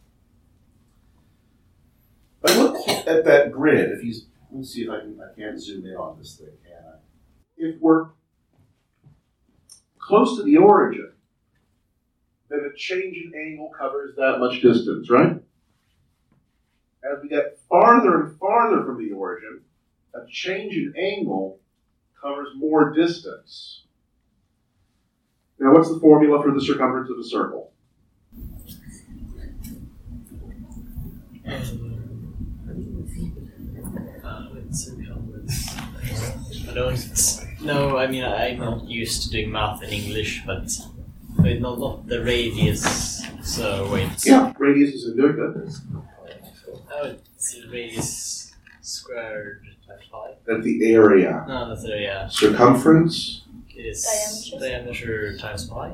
But 2.43 2.57
look 2.57 2.88
at 2.88 3.25
that 3.25 3.50
grid. 3.50 3.90
If 3.90 4.04
you 4.04 4.14
let 4.52 4.61
me 4.61 4.64
see 4.64 4.83
if 4.83 4.90
I 4.90 5.00
can 5.00 5.21
I 5.21 5.37
can't 5.37 5.61
zoom 5.61 5.85
in 5.85 5.97
on 5.97 6.16
this 6.16 6.37
thing, 6.37 6.57
can 6.64 6.78
I? 6.78 6.99
If 7.57 7.81
we're 7.81 8.11
close 9.99 10.37
to 10.37 10.45
the 10.45 10.59
origin, 10.59 11.13
then 12.54 12.70
a 12.73 12.76
change 12.76 13.16
in 13.16 13.32
angle 13.34 13.70
covers 13.76 14.14
that 14.16 14.38
much 14.38 14.62
distance, 14.62 15.11
right? 15.11 15.37
As 17.04 17.23
we 17.23 17.28
get 17.28 17.58
farther 17.68 18.23
and 18.23 18.38
farther 18.38 18.84
from 18.84 18.99
the 18.99 19.12
origin, 19.12 19.61
a 20.14 20.26
change 20.30 20.75
in 20.75 20.94
angle 20.96 21.58
covers 22.20 22.49
more 22.56 22.92
distance. 22.94 23.82
Now, 25.58 25.73
what's 25.73 25.88
the 25.88 26.00
formula 26.00 26.42
for 26.42 26.52
the 26.52 26.61
circumference 26.61 27.11
of 27.11 27.18
a 27.18 27.25
circle? 27.25 27.73
Um, 31.46 32.00
uh, 34.25 34.49
I 36.70 36.75
don't 36.75 37.44
know. 37.61 37.99
I 37.99 38.06
mean, 38.06 38.25
I'm 38.25 38.58
not 38.58 38.84
used 38.88 39.25
to 39.25 39.30
doing 39.30 39.52
math 39.52 39.82
in 39.82 39.90
English, 39.90 40.42
but 40.46 40.70
wait, 41.44 41.60
not, 41.60 41.78
not 41.78 42.06
the 42.06 42.22
radius. 42.24 43.22
So 43.42 43.90
wait. 43.92 44.08
Yeah, 44.24 44.52
radius 44.58 44.94
is 44.94 45.08
a 45.08 45.12
there, 45.12 45.32
good. 45.32 45.70
Oh, 46.92 47.14
it's 47.36 47.54
the 47.54 47.68
radius 47.70 48.54
squared 48.80 49.62
times 49.86 50.02
pi. 50.10 50.32
That's 50.46 50.64
the 50.64 50.92
area. 50.92 51.44
No, 51.46 51.68
that's 51.68 51.82
the 51.82 52.00
yeah. 52.00 52.28
Circumference, 52.28 53.42
Is 53.76 54.50
Diameter. 54.50 54.92
diameter 54.94 55.38
times 55.38 55.68
pi? 55.68 55.92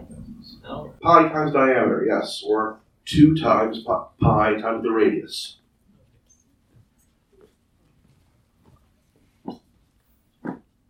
No. 0.63 0.95
pi 1.03 1.29
times 1.29 1.53
diameter, 1.53 2.05
yes, 2.09 2.43
or 2.47 2.79
2 3.07 3.35
times 3.37 3.83
pi, 3.83 4.05
pi 4.21 4.61
times 4.61 4.83
the 4.85 4.91
radius. 4.91 5.57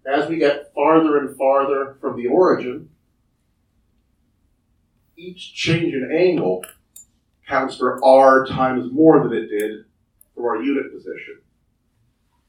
As 0.07 0.29
we 0.29 0.37
get 0.37 0.75
farther 0.75 1.19
and 1.19 1.37
farther 1.37 1.97
from 2.01 2.17
the 2.17 2.27
origin, 2.27 2.90
each 5.21 5.55
change 5.55 5.93
in 5.93 6.11
angle 6.11 6.65
counts 7.47 7.77
for 7.77 8.03
r 8.05 8.47
times 8.47 8.91
more 8.93 9.23
than 9.23 9.37
it 9.37 9.49
did 9.49 9.85
for 10.35 10.57
our 10.57 10.63
unit 10.63 10.93
position. 10.93 11.41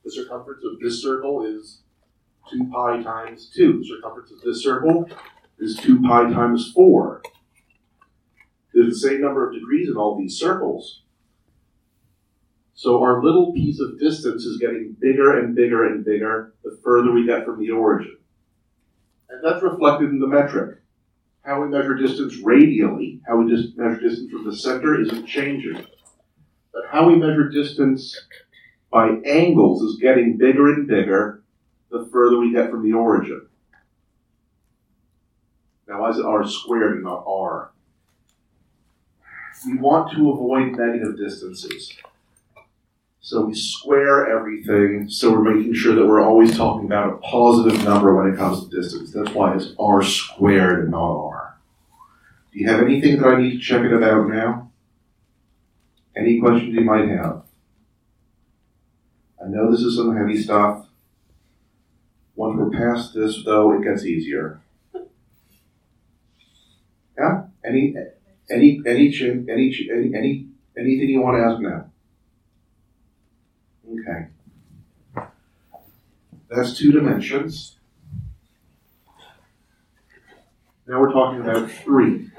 The 0.06 0.12
circumference 0.12 0.63
of 0.63 0.80
this 0.80 1.01
circle 1.01 1.46
is 1.46 1.82
2 2.51 2.70
pi 2.72 3.04
times 3.04 3.51
2. 3.56 3.80
The 3.80 3.86
circumference 3.86 4.32
of 4.32 4.42
this 4.42 4.63
circle 4.63 5.10
is 5.60 5.78
2 5.78 6.01
pi 6.01 6.32
times 6.32 6.72
4. 6.74 7.22
There's 8.74 9.01
the 9.01 9.10
same 9.10 9.22
number 9.22 9.48
of 9.48 9.54
degrees 9.54 9.90
in 9.90 9.98
all 9.98 10.18
these 10.18 10.40
circles. 10.40 11.01
So 12.74 13.04
our 13.04 13.24
little 13.24 13.54
piece 13.54 13.80
of 13.80 14.00
distance 14.00 14.44
is 14.44 14.58
getting 14.60 14.96
bigger 15.00 15.40
and 15.40 15.56
bigger 15.56 15.86
and 15.86 16.06
bigger 16.06 16.54
the 16.63 16.80
further 16.84 17.12
we 17.12 17.28
get 17.28 17.46
from 17.46 17.60
the 17.60 17.70
origin. 17.72 18.18
And 19.30 19.44
that's 19.44 19.62
reflected 19.62 20.10
in 20.10 20.20
the 20.20 20.28
metric. 20.28 20.81
How 21.44 21.62
we 21.62 21.70
measure 21.70 21.96
distance 21.96 22.38
radially, 22.44 23.20
how 23.28 23.38
we 23.38 23.46
measure 23.76 24.00
distance 24.00 24.32
from 24.32 24.46
the 24.46 24.56
center 24.56 25.02
isn't 25.02 25.26
changing. 25.26 25.86
But 26.74 26.84
how 26.92 27.08
we 27.08 27.16
measure 27.16 27.50
distance 27.50 28.16
by 28.92 29.10
angles 29.26 29.82
is 29.82 30.00
getting 30.00 30.38
bigger 30.38 30.74
and 30.74 30.88
bigger 30.88 31.44
the 31.90 32.08
further 32.12 32.40
we 32.40 32.54
get 32.54 32.70
from 32.70 32.84
the 32.84 32.94
origin. 32.94 33.48
Now, 35.88 36.02
why 36.02 36.12
is 36.12 36.20
it 36.20 36.26
r 36.26 36.48
squared 36.48 36.94
and 36.94 37.04
not 37.04 37.24
r? 37.28 37.72
We 39.66 39.78
want 39.78 40.12
to 40.14 40.32
avoid 40.32 40.78
negative 40.78 41.18
distances. 41.18 41.92
So 43.24 43.46
we 43.46 43.54
square 43.54 44.36
everything, 44.36 45.08
so 45.08 45.32
we're 45.32 45.54
making 45.54 45.75
sure 45.75 45.94
that 45.94 46.08
we're 46.08 46.24
always 46.24 46.58
talking 46.58 46.88
about 46.88 47.13
a 47.13 47.18
positive 47.18 47.84
number 47.84 48.16
when 48.16 48.34
it 48.34 48.38
comes 48.38 48.68
to 48.68 48.75
distance. 48.75 49.13
That's 49.13 49.30
why 49.30 49.56
it's 49.56 49.75
r 49.78 50.01
squared 50.01 50.80
and 50.80 50.92
not 50.92 51.28
r. 51.28 51.58
Do 52.51 52.60
you 52.60 52.68
have 52.68 52.82
anything 52.82 53.20
that 53.20 53.28
I 53.28 53.40
need 53.40 53.51
to 53.51 53.60
check 53.60 53.84
it 53.84 53.94
about 53.94 54.28
now? 54.28 54.72
Any 56.18 56.40
questions 56.40 56.74
you 56.74 56.82
might 56.82 57.10
have? 57.10 57.44
I 59.40 59.48
know 59.48 59.72
this 59.72 59.82
is 59.82 59.96
some 59.96 60.18
heavy 60.18 60.42
stuff. 60.42 60.88
Once 62.36 62.58
we're 62.58 62.72
past 62.72 63.13
this, 63.13 63.44
though, 63.46 63.72
it 63.74 63.84
gets 63.84 64.04
easier. 64.04 64.62
Yeah? 67.18 67.44
Any, 67.63 67.96
any, 68.50 68.82
any, 68.88 69.46
any, 69.48 70.12
any, 70.16 70.48
anything 70.75 71.10
you 71.10 71.22
want 71.22 71.38
to 71.38 71.44
ask 71.44 71.62
now? 71.62 71.91
Okay. 74.12 74.27
That's 76.50 76.77
two 76.77 76.91
dimensions. 76.91 77.77
Now 80.88 81.00
we're 81.00 81.13
talking 81.13 81.39
about 81.41 81.72
three. 81.72 82.30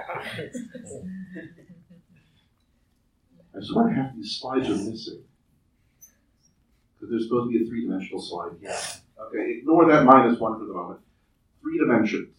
I 3.55 3.61
swear 3.61 3.89
half 3.89 4.15
these 4.15 4.39
slides 4.39 4.69
are 4.69 4.77
missing. 4.77 5.23
Because 6.95 7.11
there's 7.11 7.25
supposed 7.25 7.51
to 7.51 7.59
be 7.59 7.65
a 7.65 7.69
three-dimensional 7.69 8.21
slide 8.21 8.53
here. 8.61 8.77
Okay, 9.19 9.59
ignore 9.59 9.91
that 9.91 10.05
minus 10.05 10.39
one 10.39 10.59
for 10.59 10.67
the 10.67 10.75
moment. 10.75 11.01
Three 11.63 11.79
dimensions. 11.79 12.35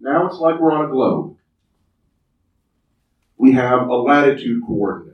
Now 0.00 0.26
it's 0.26 0.36
like 0.36 0.60
we're 0.60 0.72
on 0.72 0.86
a 0.86 0.88
globe. 0.88 1.36
We 3.36 3.52
have 3.52 3.88
a 3.88 3.96
latitude 3.96 4.62
coordinate. 4.66 5.09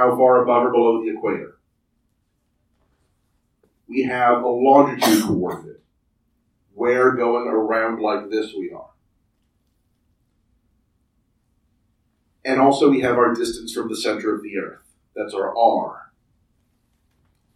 How 0.00 0.16
far 0.16 0.42
above 0.42 0.62
or 0.62 0.70
below 0.70 1.04
the 1.04 1.10
equator? 1.10 1.58
We 3.86 4.04
have 4.04 4.42
a 4.42 4.48
longitude 4.48 5.24
coordinate. 5.24 5.82
Where 6.72 7.10
going 7.10 7.46
around 7.48 8.00
like 8.00 8.30
this 8.30 8.54
we 8.58 8.72
are. 8.74 8.92
And 12.46 12.62
also 12.62 12.88
we 12.88 13.02
have 13.02 13.18
our 13.18 13.34
distance 13.34 13.74
from 13.74 13.90
the 13.90 13.96
center 13.96 14.34
of 14.34 14.42
the 14.42 14.56
earth. 14.56 14.80
That's 15.14 15.34
our 15.34 15.54
R. 15.54 16.12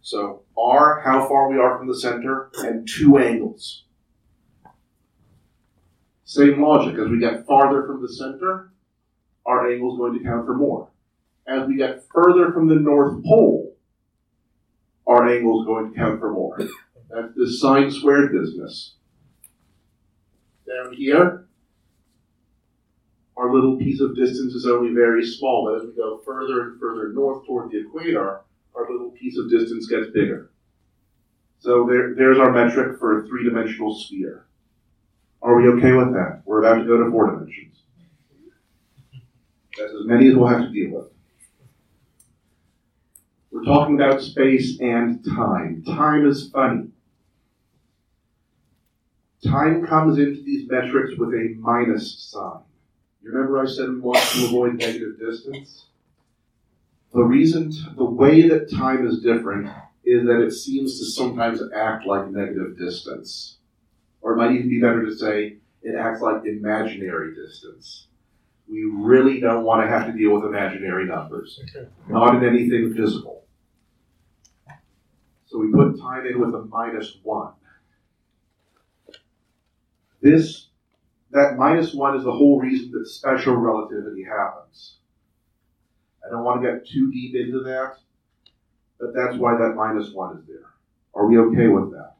So 0.01 0.43
R, 0.55 1.01
how 1.03 1.27
far 1.27 1.49
we 1.49 1.57
are 1.57 1.79
from 1.79 1.87
the 1.87 1.99
center, 1.99 2.51
and 2.59 2.87
two 2.87 3.17
angles. 3.17 3.85
Same 6.25 6.61
logic. 6.61 6.99
As 6.99 7.09
we 7.09 7.19
get 7.19 7.47
farther 7.47 7.87
from 7.87 8.03
the 8.03 8.13
center, 8.13 8.71
our 9.47 9.71
angle 9.71 9.93
is 9.93 9.97
going 9.97 10.19
to 10.19 10.23
count 10.23 10.45
for 10.45 10.55
more. 10.55 10.89
As 11.47 11.67
we 11.67 11.77
get 11.77 12.03
further 12.13 12.51
from 12.51 12.67
the 12.67 12.75
North 12.75 13.23
Pole, 13.23 13.75
our 15.05 15.29
angle 15.29 15.61
is 15.61 15.67
going 15.67 15.91
to 15.91 15.97
count 15.97 16.19
for 16.19 16.31
more. 16.31 16.57
That's 16.57 17.35
the 17.35 17.51
sine 17.59 17.91
squared 17.91 18.31
business. 18.31 18.95
Down 20.67 20.93
here, 20.93 21.47
our 23.37 23.53
little 23.53 23.77
piece 23.77 24.01
of 24.01 24.15
distance 24.15 24.53
is 24.53 24.65
only 24.65 24.93
very 24.93 25.23
small, 25.25 25.65
but 25.65 25.81
as 25.81 25.87
we 25.87 25.95
go 25.95 26.19
further 26.25 26.61
and 26.63 26.79
further 26.79 27.13
north 27.13 27.45
toward 27.45 27.71
the 27.71 27.81
equator, 27.81 28.41
our 28.75 28.91
little 28.91 29.11
piece 29.11 29.37
of 29.37 29.49
distance 29.49 29.87
gets 29.87 30.07
bigger. 30.11 30.51
So 31.59 31.87
there, 31.87 32.15
there's 32.15 32.39
our 32.39 32.51
metric 32.51 32.99
for 32.99 33.19
a 33.19 33.27
three-dimensional 33.27 33.97
sphere. 33.99 34.47
Are 35.41 35.55
we 35.55 35.67
okay 35.77 35.91
with 35.91 36.13
that? 36.13 36.41
We're 36.45 36.63
about 36.63 36.79
to 36.79 36.85
go 36.85 37.03
to 37.03 37.11
four 37.11 37.29
dimensions. 37.31 37.83
That's 39.77 39.91
as 39.91 40.05
many 40.05 40.29
as 40.29 40.35
we'll 40.35 40.47
have 40.47 40.61
to 40.61 40.71
deal 40.71 40.91
with. 40.91 41.14
We're 43.55 43.63
talking 43.63 43.95
about 43.95 44.21
space 44.21 44.81
and 44.81 45.23
time. 45.23 45.81
Time 45.87 46.27
is 46.27 46.49
funny. 46.49 46.89
Time 49.45 49.87
comes 49.87 50.19
into 50.19 50.43
these 50.43 50.69
metrics 50.69 51.17
with 51.17 51.29
a 51.29 51.55
minus 51.57 52.19
sign. 52.19 52.63
You 53.23 53.31
remember 53.31 53.61
I 53.61 53.65
said 53.65 53.87
we 53.87 54.01
want 54.01 54.19
to 54.19 54.45
avoid 54.47 54.75
negative 54.75 55.17
distance? 55.17 55.85
The 57.13 57.23
reason, 57.23 57.71
the 57.95 58.03
way 58.03 58.45
that 58.49 58.69
time 58.69 59.07
is 59.07 59.21
different 59.21 59.69
is 60.03 60.25
that 60.25 60.41
it 60.41 60.51
seems 60.51 60.99
to 60.99 61.05
sometimes 61.05 61.61
act 61.73 62.05
like 62.05 62.29
negative 62.29 62.77
distance. 62.77 63.59
Or 64.19 64.33
it 64.33 64.35
might 64.35 64.51
even 64.51 64.67
be 64.67 64.81
better 64.81 65.05
to 65.05 65.15
say 65.15 65.59
it 65.81 65.95
acts 65.95 66.19
like 66.19 66.43
imaginary 66.43 67.33
distance. 67.33 68.07
We 68.67 68.83
really 68.83 69.39
don't 69.39 69.63
want 69.63 69.81
to 69.81 69.87
have 69.87 70.07
to 70.07 70.11
deal 70.11 70.33
with 70.33 70.43
imaginary 70.43 71.05
numbers, 71.05 71.57
not 72.09 72.35
in 72.35 72.43
anything 72.43 72.93
physical. 72.93 73.44
So 75.45 75.59
we 75.59 75.71
put 75.71 75.99
time 75.99 76.25
in 76.25 76.39
with 76.39 76.55
a 76.55 76.65
minus 76.65 77.17
one. 77.23 77.53
This, 80.21 80.69
that 81.31 81.55
minus 81.57 81.93
one 81.93 82.17
is 82.17 82.23
the 82.23 82.31
whole 82.31 82.59
reason 82.59 82.91
that 82.91 83.07
special 83.07 83.55
relativity 83.55 84.23
happens. 84.23 84.97
I 86.25 86.31
don't 86.31 86.43
want 86.43 86.63
to 86.63 86.71
get 86.71 86.87
too 86.87 87.11
deep 87.11 87.35
into 87.35 87.61
that, 87.63 87.97
but 88.99 89.13
that's 89.13 89.37
why 89.37 89.55
that 89.57 89.75
minus 89.75 90.11
one 90.11 90.37
is 90.37 90.47
there. 90.47 90.65
Are 91.13 91.27
we 91.27 91.37
okay 91.37 91.67
with 91.67 91.91
that? 91.91 92.15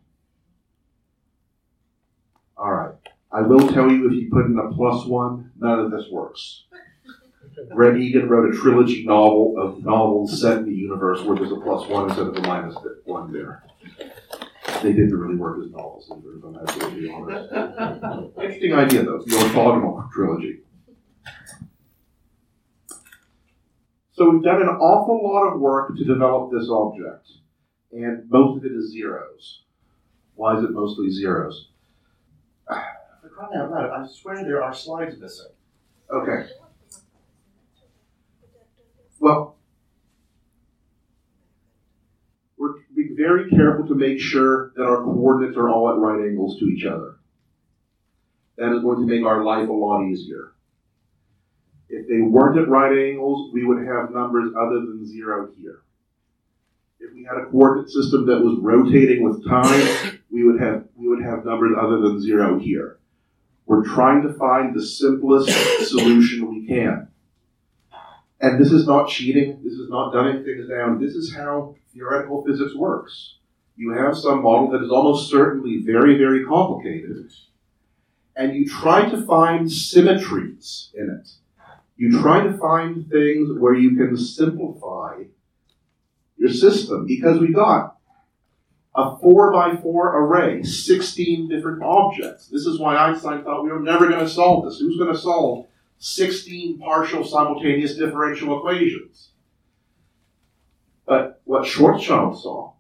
All 2.57 2.71
right. 2.71 2.95
I 3.31 3.41
will 3.41 3.67
tell 3.67 3.91
you 3.91 4.07
if 4.07 4.13
you 4.13 4.29
put 4.31 4.45
in 4.45 4.57
a 4.57 4.73
plus 4.73 5.05
one, 5.07 5.51
none 5.59 5.79
of 5.79 5.91
this 5.91 6.05
works. 6.11 6.65
Greg 7.69 8.01
Egan 8.01 8.27
wrote 8.27 8.53
a 8.53 8.57
trilogy 8.57 9.05
novel 9.05 9.55
of 9.57 9.83
novels 9.83 10.41
set 10.41 10.59
in 10.59 10.65
the 10.65 10.73
universe 10.73 11.21
where 11.23 11.37
there's 11.37 11.51
a 11.51 11.55
plus 11.55 11.87
one 11.87 12.09
instead 12.09 12.27
of 12.27 12.35
a 12.35 12.41
minus 12.41 12.75
one 13.05 13.31
there. 13.31 13.63
They 14.81 14.91
didn't 14.91 15.15
really 15.15 15.35
work 15.35 15.63
as 15.63 15.71
novels 15.71 16.11
either, 16.11 16.37
if 16.37 16.43
I'm 16.43 16.57
absolutely 16.57 17.09
honest. 17.09 18.37
Interesting 18.37 18.73
idea 18.73 19.03
though, 19.03 19.19
the 19.19 19.35
orthogonal 19.35 20.11
trilogy. 20.11 20.59
So 24.11 24.29
we've 24.29 24.43
done 24.43 24.61
an 24.61 24.69
awful 24.69 25.21
lot 25.23 25.53
of 25.53 25.59
work 25.59 25.95
to 25.97 26.05
develop 26.05 26.51
this 26.51 26.69
object, 26.69 27.29
and 27.91 28.29
most 28.29 28.57
of 28.57 28.65
it 28.65 28.71
is 28.71 28.91
zeros. 28.91 29.63
Why 30.35 30.57
is 30.57 30.63
it 30.63 30.71
mostly 30.71 31.09
zeros? 31.09 31.69
For 32.67 33.29
crying 33.29 33.57
out 33.57 33.71
loud, 33.71 33.89
I 33.89 34.07
swear 34.07 34.43
there 34.43 34.63
are 34.63 34.73
slides 34.73 35.17
missing. 35.19 35.51
Okay, 36.09 36.47
well, 39.25 39.57
we're 42.57 42.75
being 42.95 43.15
very 43.17 43.49
careful 43.49 43.87
to 43.87 43.95
make 43.95 44.19
sure 44.19 44.71
that 44.75 44.83
our 44.83 45.03
coordinates 45.03 45.57
are 45.57 45.67
all 45.67 45.89
at 45.89 45.97
right 45.97 46.29
angles 46.29 46.59
to 46.59 46.65
each 46.65 46.85
other. 46.85 47.15
That 48.59 48.71
is 48.75 48.83
going 48.83 48.99
to 48.99 49.11
make 49.11 49.25
our 49.25 49.43
life 49.43 49.67
a 49.67 49.71
lot 49.71 50.05
easier. 50.05 50.53
If 51.89 52.07
they 52.07 52.21
weren't 52.21 52.59
at 52.59 52.69
right 52.69 52.95
angles, 52.95 53.51
we 53.51 53.65
would 53.65 53.87
have 53.87 54.11
numbers 54.11 54.53
other 54.55 54.81
than 54.81 55.07
zero 55.07 55.49
here. 55.57 55.81
If 56.99 57.11
we 57.15 57.23
had 57.23 57.37
a 57.37 57.49
coordinate 57.49 57.89
system 57.89 58.27
that 58.27 58.41
was 58.41 58.59
rotating 58.61 59.23
with 59.23 59.43
time, 59.49 60.19
we 60.31 60.43
would 60.43 60.61
have 60.61 60.85
we 60.95 61.07
would 61.07 61.23
have 61.23 61.43
numbers 61.45 61.75
other 61.81 61.99
than 61.99 62.21
zero 62.21 62.59
here. 62.59 62.99
We're 63.65 63.85
trying 63.85 64.21
to 64.27 64.33
find 64.33 64.75
the 64.75 64.85
simplest 64.85 65.49
solution 65.89 66.47
we 66.47 66.67
can. 66.67 67.07
And 68.39 68.59
this 68.59 68.71
is 68.71 68.85
not 68.85 69.07
cheating. 69.09 69.61
This 69.63 69.73
is 69.73 69.89
not 69.89 70.13
dumbing 70.13 70.43
things 70.43 70.69
down. 70.69 70.99
This 70.99 71.15
is 71.15 71.33
how 71.33 71.75
theoretical 71.93 72.43
physics 72.45 72.75
works. 72.75 73.37
You 73.77 73.91
have 73.91 74.17
some 74.17 74.43
model 74.43 74.71
that 74.71 74.83
is 74.83 74.91
almost 74.91 75.29
certainly 75.29 75.81
very, 75.85 76.17
very 76.17 76.45
complicated, 76.45 77.31
and 78.35 78.55
you 78.55 78.67
try 78.67 79.09
to 79.09 79.25
find 79.25 79.69
symmetries 79.69 80.91
in 80.93 81.09
it. 81.09 81.29
You 81.97 82.21
try 82.21 82.43
to 82.43 82.57
find 82.57 83.09
things 83.09 83.57
where 83.57 83.73
you 83.73 83.95
can 83.95 84.17
simplify 84.17 85.23
your 86.37 86.49
system 86.49 87.05
because 87.05 87.39
we 87.39 87.53
got 87.53 87.97
a 88.95 89.17
four 89.17 89.51
by 89.51 89.75
four 89.75 90.17
array, 90.23 90.63
16 90.63 91.49
different 91.49 91.83
objects. 91.83 92.47
This 92.47 92.65
is 92.65 92.79
why 92.79 92.95
Einstein 92.95 93.43
thought 93.43 93.63
we 93.63 93.71
were 93.71 93.81
never 93.81 94.07
going 94.07 94.19
to 94.19 94.29
solve 94.29 94.65
this. 94.65 94.79
Who's 94.79 94.97
going 94.97 95.13
to 95.13 95.19
solve 95.19 95.67
16 96.05 96.77
partial 96.77 97.25
simultaneous 97.25 97.95
differential 97.95 98.59
equations? 98.59 99.31
But 101.07 101.41
what 101.45 101.65
Schwarzschild 101.65 102.39
saw 102.39 102.73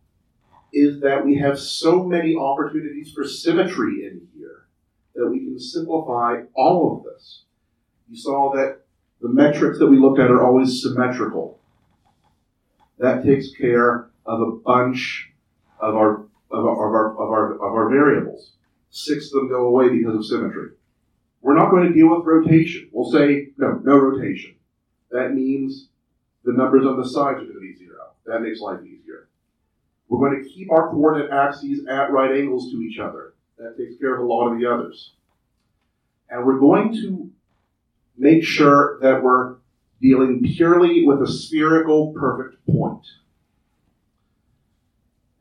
is 0.71 1.01
that 1.01 1.25
we 1.25 1.37
have 1.37 1.57
so 1.57 2.03
many 2.03 2.35
opportunities 2.35 3.11
for 3.11 3.23
symmetry 3.23 4.05
in 4.05 4.27
here 4.37 4.67
that 5.15 5.27
we 5.27 5.39
can 5.39 5.59
simplify 5.59 6.41
all 6.53 6.97
of 6.97 7.03
this. 7.03 7.45
You 8.07 8.15
saw 8.17 8.51
that 8.53 8.81
the 9.21 9.29
metrics 9.29 9.79
that 9.79 9.87
we 9.87 9.97
looked 9.97 10.19
at 10.19 10.29
are 10.29 10.45
always 10.45 10.83
symmetrical. 10.83 11.59
That 12.99 13.23
takes 13.23 13.51
care 13.55 14.09
of 14.27 14.41
a 14.41 14.51
bunch 14.63 15.31
of 15.79 15.95
our 15.95 16.25
of 16.51 16.63
our, 16.63 16.85
of 16.85 16.93
our, 16.93 17.11
of 17.13 17.31
our, 17.31 17.53
of 17.55 17.73
our 17.73 17.89
variables. 17.89 18.51
six 18.91 19.25
of 19.27 19.31
them 19.31 19.49
go 19.49 19.65
away 19.65 19.89
because 19.89 20.15
of 20.15 20.25
symmetry. 20.25 20.69
We're 21.45 21.53
not 21.55 21.69
going 21.69 21.83
to 21.83 21.93
deal 21.93 22.09
with 22.09 22.25
rotation. 22.25 22.89
We'll 22.91 23.11
say, 23.11 23.49
no, 23.55 23.79
no 23.83 23.97
rotation. 23.97 24.55
That 25.11 25.35
means 25.35 25.89
the 26.43 26.53
numbers 26.53 26.87
on 26.87 26.99
the 26.99 27.07
sides 27.07 27.37
are 27.37 27.45
going 27.45 27.53
to 27.53 27.59
be 27.59 27.75
zero. 27.77 28.13
That 28.25 28.39
makes 28.39 28.61
life 28.61 28.79
easier. 28.83 29.27
We're 30.09 30.27
going 30.27 30.43
to 30.43 30.49
keep 30.49 30.71
our 30.71 30.89
coordinate 30.89 31.29
axes 31.29 31.85
at 31.87 32.11
right 32.11 32.35
angles 32.35 32.71
to 32.71 32.81
each 32.81 32.97
other. 32.97 33.35
That 33.59 33.77
takes 33.77 33.95
care 33.99 34.15
of 34.15 34.21
a 34.21 34.25
lot 34.25 34.51
of 34.51 34.59
the 34.59 34.65
others. 34.65 35.13
And 36.31 36.43
we're 36.47 36.57
going 36.57 36.93
to 37.03 37.29
make 38.17 38.43
sure 38.43 38.97
that 39.03 39.21
we're 39.21 39.57
dealing 40.01 40.41
purely 40.41 41.05
with 41.05 41.21
a 41.21 41.31
spherical 41.31 42.11
perfect 42.13 42.57
point. 42.65 43.05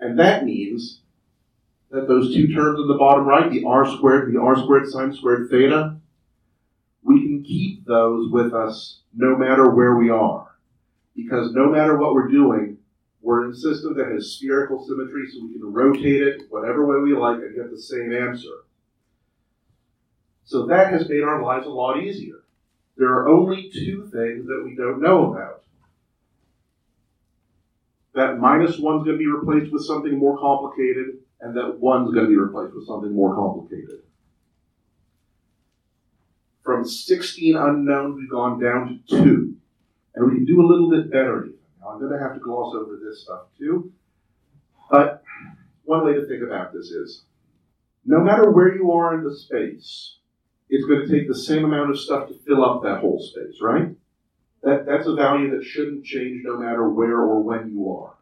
And 0.00 0.18
that 0.18 0.44
means 0.44 1.00
that 1.94 2.08
those 2.08 2.34
two 2.34 2.52
terms 2.52 2.80
in 2.80 2.88
the 2.88 2.98
bottom 2.98 3.24
right, 3.24 3.52
the 3.52 3.64
r 3.64 3.86
squared, 3.86 4.34
the 4.34 4.40
r 4.40 4.56
squared 4.56 4.88
sine 4.88 5.14
squared 5.14 5.48
theta, 5.48 5.96
we 7.04 7.20
can 7.20 7.44
keep 7.44 7.86
those 7.86 8.32
with 8.32 8.52
us 8.52 9.02
no 9.14 9.36
matter 9.36 9.70
where 9.70 9.94
we 9.94 10.10
are. 10.10 10.58
Because 11.14 11.52
no 11.52 11.70
matter 11.70 11.96
what 11.96 12.12
we're 12.12 12.28
doing, 12.28 12.78
we're 13.22 13.44
in 13.44 13.52
a 13.52 13.54
system 13.54 13.96
that 13.96 14.10
has 14.10 14.32
spherical 14.32 14.84
symmetry, 14.84 15.30
so 15.30 15.44
we 15.44 15.52
can 15.52 15.72
rotate 15.72 16.20
it 16.20 16.42
whatever 16.50 16.84
way 16.84 17.00
we 17.00 17.16
like 17.16 17.36
and 17.36 17.54
get 17.54 17.70
the 17.70 17.80
same 17.80 18.12
answer. 18.12 18.64
So 20.42 20.66
that 20.66 20.92
has 20.92 21.08
made 21.08 21.22
our 21.22 21.42
lives 21.42 21.66
a 21.66 21.70
lot 21.70 22.02
easier. 22.02 22.42
There 22.96 23.08
are 23.08 23.28
only 23.28 23.70
two 23.72 24.10
things 24.12 24.46
that 24.46 24.62
we 24.64 24.74
don't 24.74 25.00
know 25.00 25.32
about. 25.32 25.62
That 28.14 28.40
minus 28.40 28.78
one's 28.78 29.04
going 29.04 29.16
to 29.16 29.24
be 29.24 29.28
replaced 29.28 29.72
with 29.72 29.84
something 29.84 30.18
more 30.18 30.38
complicated, 30.38 31.18
and 31.40 31.56
that 31.56 31.78
one's 31.78 32.12
going 32.12 32.26
to 32.26 32.30
be 32.30 32.36
replaced 32.36 32.74
with 32.74 32.86
something 32.86 33.12
more 33.12 33.34
complicated. 33.34 34.02
From 36.62 36.84
16 36.84 37.56
unknowns, 37.56 38.16
we've 38.16 38.30
gone 38.30 38.58
down 38.58 39.02
to 39.08 39.16
two. 39.16 39.56
And 40.14 40.30
we 40.30 40.36
can 40.36 40.44
do 40.46 40.60
a 40.60 40.66
little 40.66 40.90
bit 40.90 41.10
better. 41.10 41.48
Now, 41.80 41.90
I'm 41.90 41.98
going 41.98 42.12
to 42.12 42.18
have 42.18 42.34
to 42.34 42.40
gloss 42.40 42.74
over 42.74 42.98
this 43.02 43.22
stuff 43.22 43.42
too. 43.58 43.92
But 44.90 45.22
one 45.84 46.06
way 46.06 46.14
to 46.14 46.26
think 46.26 46.42
about 46.42 46.72
this 46.72 46.86
is 46.86 47.24
no 48.04 48.20
matter 48.20 48.50
where 48.50 48.74
you 48.74 48.92
are 48.92 49.14
in 49.14 49.24
the 49.24 49.34
space, 49.34 50.18
it's 50.68 50.86
going 50.86 51.06
to 51.06 51.12
take 51.12 51.28
the 51.28 51.34
same 51.34 51.64
amount 51.64 51.90
of 51.90 51.98
stuff 51.98 52.28
to 52.28 52.34
fill 52.46 52.64
up 52.64 52.82
that 52.82 53.00
whole 53.00 53.20
space, 53.20 53.60
right? 53.60 53.88
That, 54.62 54.86
that's 54.86 55.06
a 55.06 55.14
value 55.14 55.50
that 55.50 55.64
shouldn't 55.64 56.04
change 56.04 56.42
no 56.44 56.56
matter 56.56 56.88
where 56.88 57.20
or 57.20 57.42
when 57.42 57.70
you 57.70 57.90
are. 57.92 58.14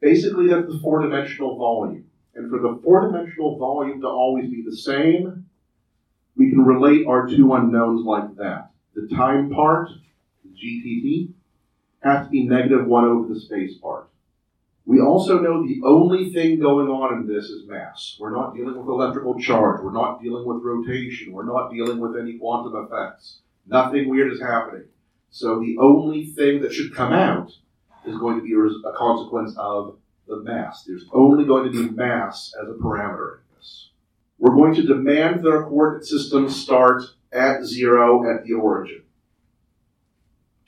Basically, 0.00 0.48
that's 0.48 0.68
the 0.68 0.78
four 0.82 1.02
dimensional 1.02 1.56
volume. 1.56 2.05
And 2.36 2.50
for 2.50 2.58
the 2.58 2.78
four 2.84 3.10
dimensional 3.10 3.58
volume 3.58 4.02
to 4.02 4.06
always 4.06 4.50
be 4.50 4.62
the 4.62 4.76
same, 4.76 5.46
we 6.36 6.50
can 6.50 6.64
relate 6.64 7.06
our 7.06 7.26
two 7.26 7.54
unknowns 7.54 8.04
like 8.04 8.36
that. 8.36 8.70
The 8.94 9.08
time 9.16 9.50
part, 9.50 9.88
GTT, 10.54 11.30
has 12.02 12.26
to 12.26 12.30
be 12.30 12.46
negative 12.46 12.86
1 12.86 13.04
over 13.04 13.32
the 13.32 13.40
space 13.40 13.78
part. 13.78 14.08
We 14.84 15.00
also 15.00 15.40
know 15.40 15.66
the 15.66 15.80
only 15.84 16.32
thing 16.32 16.60
going 16.60 16.88
on 16.88 17.18
in 17.18 17.26
this 17.26 17.46
is 17.46 17.66
mass. 17.66 18.16
We're 18.20 18.36
not 18.36 18.54
dealing 18.54 18.76
with 18.78 18.86
electrical 18.86 19.38
charge. 19.40 19.82
We're 19.82 19.92
not 19.92 20.22
dealing 20.22 20.46
with 20.46 20.62
rotation. 20.62 21.32
We're 21.32 21.44
not 21.46 21.72
dealing 21.72 21.98
with 21.98 22.16
any 22.16 22.38
quantum 22.38 22.84
effects. 22.84 23.38
Nothing 23.66 24.08
weird 24.08 24.32
is 24.32 24.40
happening. 24.40 24.84
So 25.30 25.58
the 25.58 25.76
only 25.80 26.26
thing 26.26 26.62
that 26.62 26.72
should 26.72 26.94
come 26.94 27.12
out 27.12 27.50
is 28.06 28.16
going 28.18 28.36
to 28.38 28.44
be 28.44 28.52
a 28.52 28.92
consequence 28.92 29.54
of 29.58 29.96
the 30.26 30.42
mass. 30.42 30.84
There's 30.84 31.06
only 31.12 31.44
going 31.44 31.70
to 31.70 31.88
be 31.88 31.94
mass 31.94 32.54
as 32.60 32.68
a 32.68 32.72
parameter 32.72 33.38
in 33.38 33.56
this. 33.56 33.90
We're 34.38 34.54
going 34.54 34.74
to 34.74 34.82
demand 34.82 35.42
that 35.44 35.50
our 35.50 35.64
coordinate 35.64 36.06
system 36.06 36.48
start 36.50 37.02
at 37.32 37.64
zero 37.64 38.30
at 38.30 38.44
the 38.44 38.54
origin. 38.54 39.02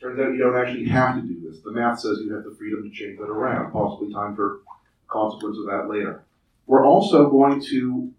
Turns 0.01 0.21
out 0.21 0.33
you 0.33 0.39
don't 0.39 0.57
actually 0.57 0.87
have 0.89 1.17
to 1.17 1.23
do 1.23 1.41
this. 1.41 1.61
The 1.63 1.73
math 1.73 2.01
says 2.01 2.19
you 2.23 2.33
have 2.35 2.45
the 2.45 2.55
freedom 2.57 2.85
to 2.85 2.91
change 2.91 3.19
that 3.19 3.25
around, 3.25 3.73
possibly 3.73 4.13
time 4.13 4.37
for 4.37 4.61
consequence 5.09 5.59
of 5.59 5.67
that 5.67 5.89
later. 5.91 6.25
We're 6.67 6.87
also 6.87 7.29
going 7.31 7.61
to 7.71 8.13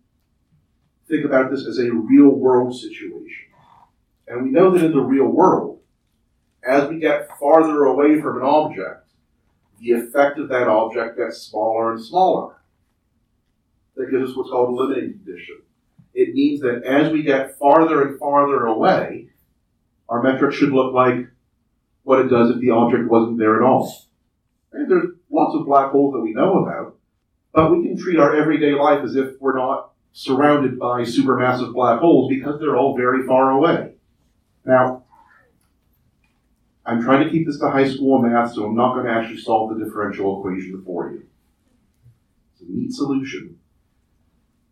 think 1.08 1.24
about 1.24 1.52
this 1.52 1.66
as 1.66 1.80
a 1.80 1.92
real 1.92 2.30
world 2.30 2.76
situation. 2.76 3.48
And 4.28 4.44
we 4.44 4.52
know 4.52 4.72
that 4.72 4.84
in 4.84 4.92
the 4.92 5.02
real 5.02 5.28
world, 5.28 5.80
as 6.64 6.90
we 6.90 7.00
get 7.00 7.30
farther 7.40 7.86
away 7.86 8.22
from 8.22 8.38
an 8.38 8.44
object, 8.44 9.09
the 9.80 9.92
effect 9.92 10.40
of 10.40 10.50
that 10.50 10.68
object 10.68 11.18
gets 11.18 11.42
smaller 11.42 11.92
and 11.94 12.04
smaller. 12.04 12.56
That 13.96 14.12
gives 14.12 14.32
us 14.32 14.38
what's 14.38 14.50
called 14.50 14.70
a 14.70 14.82
limiting 14.82 15.14
condition. 15.14 15.62
It 16.14 16.34
means 16.34 16.62
that 16.62 16.84
as 16.84 17.12
we 17.12 17.24
get 17.24 17.58
farther 17.58 18.08
and 18.08 18.20
farther 18.20 18.66
away, 18.66 19.30
our 20.08 20.22
metric 20.24 20.54
should 20.54 20.72
look 20.72 20.94
like 20.94 21.28
what 22.04 22.20
it 22.20 22.30
does 22.30 22.50
if 22.50 22.60
the 22.60 22.72
object 22.72 23.10
wasn't 23.10 23.38
there 23.38 23.58
at 23.58 23.62
all. 23.62 23.94
And 24.72 24.90
there's 24.90 25.10
lots 25.30 25.56
of 25.56 25.66
black 25.66 25.92
holes 25.92 26.14
that 26.14 26.22
we 26.22 26.34
know 26.34 26.64
about, 26.64 26.98
but 27.54 27.72
we 27.72 27.88
can 27.88 27.98
treat 27.98 28.20
our 28.20 28.36
everyday 28.36 28.74
life 28.74 29.04
as 29.04 29.16
if 29.16 29.40
we're 29.40 29.58
not 29.58 29.92
surrounded 30.12 30.80
by 30.80 31.02
supermassive 31.02 31.74
black 31.74 32.00
holes 32.00 32.30
because 32.30 32.60
they're 32.60 32.78
all 32.78 32.98
very 32.98 33.26
far 33.26 33.52
away. 33.52 33.94
Now, 34.66 35.06
I'm 36.90 37.04
trying 37.04 37.24
to 37.24 37.30
keep 37.30 37.46
this 37.46 37.60
to 37.60 37.70
high 37.70 37.88
school 37.88 38.20
math, 38.20 38.54
so 38.54 38.66
I'm 38.66 38.76
not 38.76 38.96
going 38.96 39.06
to 39.06 39.12
actually 39.12 39.38
solve 39.38 39.78
the 39.78 39.86
differential 39.86 40.40
equation 40.40 40.82
for 40.84 41.12
you. 41.12 41.24
It's 42.54 42.62
a 42.62 42.66
neat 42.68 42.92
solution. 42.92 43.60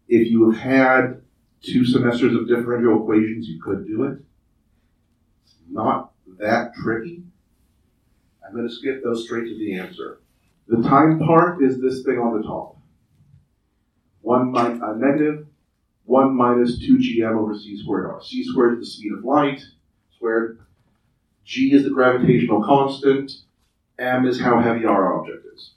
If 0.08 0.28
you 0.28 0.50
have 0.50 0.60
had 0.60 1.22
two 1.62 1.86
semesters 1.86 2.34
of 2.34 2.48
differential 2.48 3.04
equations, 3.04 3.48
you 3.48 3.62
could 3.62 3.86
do 3.86 4.06
it. 4.06 4.18
It's 5.46 5.54
not 5.70 6.14
that 6.40 6.74
tricky. 6.74 7.22
I'm 8.44 8.56
going 8.56 8.68
to 8.68 8.74
skip 8.74 9.04
those 9.04 9.26
straight 9.26 9.46
to 9.46 9.56
the 9.56 9.78
answer. 9.78 10.20
The 10.68 10.82
time 10.82 11.20
part 11.20 11.62
is 11.62 11.80
this 11.80 12.04
thing 12.04 12.18
on 12.18 12.42
the 12.42 12.48
top. 12.48 12.80
1 14.22 14.52
mi- 14.52 14.60
uh, 14.60 14.94
negative 14.98 15.46
1 16.06 16.36
minus 16.36 16.80
2 16.80 16.98
gm 16.98 17.38
over 17.38 17.54
c 17.58 17.78
squared 17.78 18.08
r. 18.08 18.22
c 18.24 18.44
squared 18.44 18.80
is 18.80 18.80
the 18.80 18.92
speed 18.92 19.12
of 19.14 19.24
light, 19.24 19.62
squared. 20.16 20.60
G 21.48 21.74
is 21.74 21.84
the 21.84 21.90
gravitational 21.90 22.62
constant. 22.62 23.32
m 23.98 24.28
is 24.28 24.42
how 24.42 24.60
heavy 24.60 24.86
our 24.86 25.18
object 25.18 25.46
is. 25.56 25.72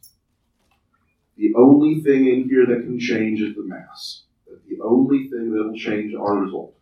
The 1.36 1.52
only 1.56 2.00
thing 2.00 2.26
in 2.26 2.48
here 2.48 2.66
that 2.66 2.82
can 2.82 2.98
change 2.98 3.40
is 3.40 3.54
the 3.54 3.62
mass. 3.64 4.24
That's 4.48 4.66
the 4.68 4.80
only 4.82 5.28
thing 5.28 5.52
that 5.52 5.64
will 5.64 5.78
change 5.78 6.12
our 6.12 6.38
result. 6.38 6.74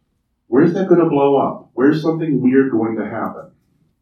Where's 0.46 0.72
that 0.72 0.88
going 0.88 1.02
to 1.02 1.10
blow 1.10 1.36
up? 1.36 1.70
Where's 1.74 2.00
something 2.00 2.40
weird 2.40 2.72
going 2.72 2.96
to 2.96 3.04
happen? 3.04 3.50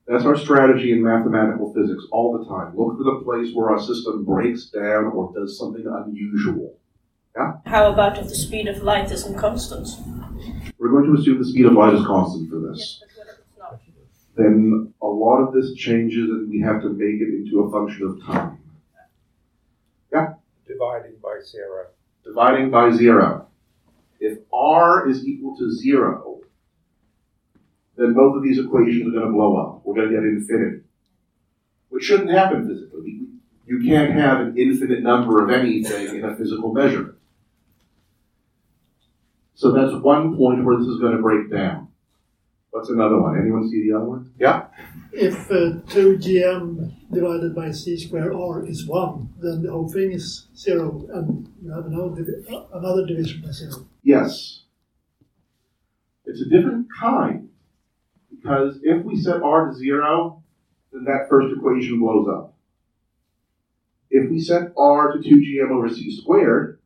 That's 0.07 0.25
our 0.25 0.37
strategy 0.37 0.93
in 0.93 1.03
mathematical 1.03 1.75
physics 1.75 2.05
all 2.13 2.39
the 2.39 2.45
time. 2.45 2.77
Look 2.77 2.97
for 2.97 3.03
the 3.03 3.25
place 3.25 3.53
where 3.53 3.71
our 3.71 3.83
system 3.83 4.25
breaks 4.25 4.67
down 4.67 5.07
or 5.07 5.33
does 5.35 5.59
something 5.59 5.85
unusual. 5.85 6.79
Yeah? 7.37 7.55
How 7.67 7.93
about 7.93 8.19
if 8.19 8.29
the 8.29 8.37
speed 8.37 8.69
of 8.69 8.85
light 8.85 9.11
isn't 9.11 9.37
constant? 9.37 9.89
We're 10.79 10.91
going 10.91 11.13
to 11.13 11.21
assume 11.21 11.41
the 11.41 11.45
speed 11.45 11.67
of 11.67 11.73
light 11.73 11.95
is 11.95 12.07
constant 12.07 12.49
for 12.49 12.61
this. 12.61 13.03
but 13.03 13.09
what 13.17 13.29
if 13.29 13.41
it's 13.41 13.59
not? 13.59 13.81
Then 14.37 14.93
a 15.01 15.07
lot 15.07 15.39
of 15.39 15.55
this 15.55 15.75
changes 15.75 16.29
and 16.29 16.51
we 16.51 16.61
have 16.61 16.83
to 16.83 16.91
make 16.91 17.21
it 17.21 17.35
into 17.35 17.61
a 17.61 17.71
function 17.71 18.07
of 18.07 18.23
time. 18.23 18.59
Yeah? 20.13 20.35
Dividing 20.69 21.17
by 21.23 21.41
zero. 21.45 21.87
Dividing 22.23 22.71
by 22.71 22.91
zero. 22.93 23.49
If 24.21 24.39
r 24.53 25.09
is 25.09 25.27
equal 25.27 25.57
to 25.57 25.71
zero, 25.71 26.41
then 27.97 28.13
both 28.13 28.37
of 28.37 28.43
these 28.43 28.59
equations 28.59 29.09
are 29.09 29.19
going 29.19 29.27
to 29.27 29.33
blow 29.33 29.57
up. 29.57 29.81
We're 29.85 29.95
going 29.95 30.11
to 30.11 30.15
get 30.15 30.25
infinity. 30.25 30.83
Which 31.89 32.05
shouldn't 32.05 32.31
happen 32.31 32.69
physically. 32.69 33.21
You 33.67 33.83
can't 33.85 34.13
have 34.13 34.41
an 34.41 34.59
infinite 34.59 35.03
number 35.03 35.43
of 35.43 35.51
anything 35.51 36.17
in 36.17 36.25
a 36.25 36.37
physical 36.37 36.73
measurement. 36.73 37.17
So 39.55 39.73
that's 39.73 39.95
one 40.03 40.37
point 40.37 40.65
where 40.65 40.77
this 40.77 40.87
is 40.87 41.01
going 41.01 41.17
to 41.17 41.23
break 41.23 41.51
down. 41.51 41.89
What's 42.77 42.91
another 42.91 43.19
one? 43.19 43.41
Anyone 43.41 43.67
see 43.71 43.89
the 43.89 43.97
other 43.97 44.05
one? 44.05 44.31
Yeah? 44.39 44.67
If 45.11 45.51
uh, 45.51 45.81
2gm 45.89 47.11
divided 47.11 47.55
by 47.55 47.71
c 47.71 47.97
squared 47.97 48.35
r 48.35 48.67
is 48.67 48.87
1, 48.87 49.31
then 49.41 49.63
the 49.63 49.73
whole 49.73 49.89
thing 49.89 50.13
is 50.13 50.49
0, 50.55 51.07
and 51.15 51.49
you 51.63 51.73
have 51.73 51.87
another, 51.87 52.23
another 52.75 53.07
division 53.07 53.41
by 53.41 53.51
0. 53.51 53.87
Yes. 54.03 54.65
It's 56.27 56.43
a 56.43 56.51
different 56.51 56.89
kind. 57.01 57.49
Because 58.31 58.79
if 58.83 59.03
we 59.07 59.17
set 59.17 59.41
r 59.43 59.71
to 59.71 59.75
zero, 59.75 60.45
then 60.93 61.05
that 61.05 61.31
first 61.31 61.57
equation 61.57 61.99
blows 61.99 62.29
up. 62.29 62.55
If 64.11 64.31
we 64.31 64.39
set 64.39 64.75
r 64.77 65.13
to 65.13 65.19
2gm 65.19 65.71
over 65.71 65.89
c 65.89 66.15
squared, 66.15 66.79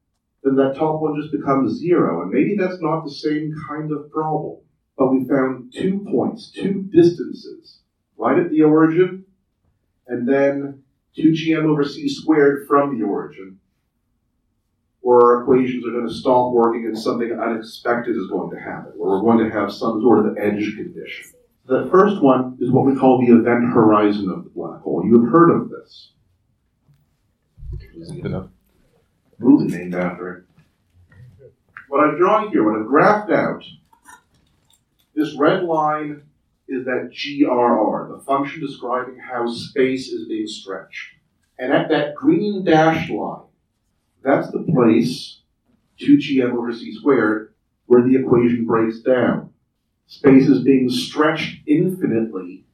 then 0.45 0.55
that 0.55 0.77
top 0.77 1.01
one 1.01 1.21
just 1.21 1.33
becomes 1.33 1.81
zero. 1.81 2.23
And 2.23 2.31
maybe 2.31 2.55
that's 2.57 2.81
not 2.81 3.03
the 3.05 3.11
same 3.11 3.53
kind 3.69 3.91
of 3.91 4.09
problem. 4.13 4.61
But 4.97 5.13
we 5.13 5.25
found 5.27 5.73
two 5.75 6.07
points, 6.11 6.51
two 6.51 6.83
distances, 6.93 7.81
right 8.19 8.39
at 8.39 8.51
the 8.51 8.63
origin, 8.63 9.25
and 10.07 10.29
then 10.29 10.83
2gm 11.17 11.65
over 11.65 11.85
c 11.85 12.09
squared 12.09 12.67
from 12.69 12.99
the 12.99 13.05
origin. 13.05 13.59
where 15.03 15.19
our 15.19 15.43
equations 15.43 15.85
are 15.87 15.93
going 15.93 16.07
to 16.07 16.13
stop 16.15 16.53
working 16.53 16.85
and 16.85 16.99
something 16.99 17.33
unexpected 17.33 18.15
is 18.17 18.27
going 18.29 18.51
to 18.55 18.61
happen, 18.61 18.93
where 18.97 19.11
we're 19.11 19.23
going 19.23 19.39
to 19.39 19.51
have 19.51 19.73
some 19.73 20.01
sort 20.03 20.27
of 20.27 20.37
edge 20.37 20.77
condition. 20.77 21.31
The 21.67 21.89
first 21.91 22.21
one 22.23 22.59
is 22.61 22.71
what 22.71 22.85
we 22.85 22.95
call 22.97 23.19
the 23.19 23.33
event 23.33 23.65
horizon 23.73 24.29
of 24.29 24.45
the 24.45 24.51
black 24.51 24.81
hole. 24.83 25.03
You 25.05 25.23
have 25.23 25.33
heard 25.33 25.51
of 25.51 25.71
this. 25.71 26.13
Movie 29.39 29.75
named 29.75 29.95
after 29.95 30.33
it. 30.33 30.45
What 31.89 32.01
I've 32.07 32.19
drawn 32.19 32.51
here, 32.51 32.63
what 32.65 32.79
I've 32.81 32.87
graphed 32.87 33.33
out, 33.33 33.65
this 35.21 35.35
red 35.35 35.65
line 35.65 36.23
is 36.67 36.87
that 36.87 37.11
GRR, 37.13 38.17
the 38.17 38.25
function 38.25 38.61
describing 38.61 39.19
how 39.19 39.47
space 39.47 40.09
is 40.09 40.27
being 40.29 40.47
stretched. 40.47 41.15
And 41.59 41.73
at 41.75 41.91
that 41.91 42.15
green 42.15 42.65
dashed 42.65 43.11
line, 43.11 43.43
that's 44.23 44.51
the 44.51 44.67
place, 44.73 45.41
2gm 46.01 46.53
over 46.53 46.73
c 46.73 46.95
squared, 46.95 47.53
where 47.85 48.03
the 48.03 48.17
equation 48.17 48.65
breaks 48.65 49.01
down. 49.01 49.53
Space 50.07 50.49
is 50.49 50.65
being 50.65 50.89
stretched 50.89 51.59
infinitely 51.67 52.65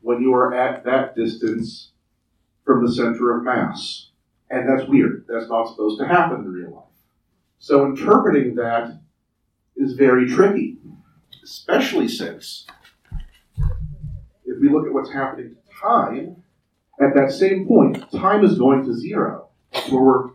when 0.00 0.22
you 0.22 0.32
are 0.32 0.54
at 0.54 0.84
that 0.84 1.14
distance 1.14 1.92
from 2.64 2.84
the 2.84 2.92
center 2.92 3.36
of 3.36 3.44
mass. 3.44 4.08
And 4.48 4.66
that's 4.66 4.88
weird. 4.88 5.26
That's 5.28 5.50
not 5.50 5.68
supposed 5.68 6.00
to 6.00 6.06
happen 6.06 6.46
in 6.46 6.52
real 6.52 6.74
life. 6.74 6.84
So 7.58 7.84
interpreting 7.84 8.54
that 8.54 8.98
is 9.76 9.94
very 9.94 10.28
tricky, 10.28 10.78
especially 11.44 12.08
since 12.08 12.66
if 14.44 14.60
we 14.60 14.68
look 14.68 14.86
at 14.86 14.92
what's 14.92 15.12
happening 15.12 15.50
to 15.50 15.80
time, 15.80 16.42
at 17.00 17.14
that 17.14 17.30
same 17.30 17.66
point, 17.66 18.10
time 18.12 18.44
is 18.44 18.58
going 18.58 18.84
to 18.84 18.94
zero, 18.94 19.48
where 19.90 20.02
we're 20.02 20.30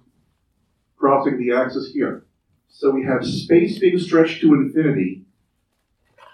crossing 0.97 1.37
the 1.37 1.55
axis 1.55 1.91
here. 1.93 2.25
So 2.67 2.91
we 2.91 3.03
have 3.05 3.25
space 3.25 3.79
being 3.79 3.97
stretched 3.97 4.41
to 4.41 4.53
infinity, 4.53 5.25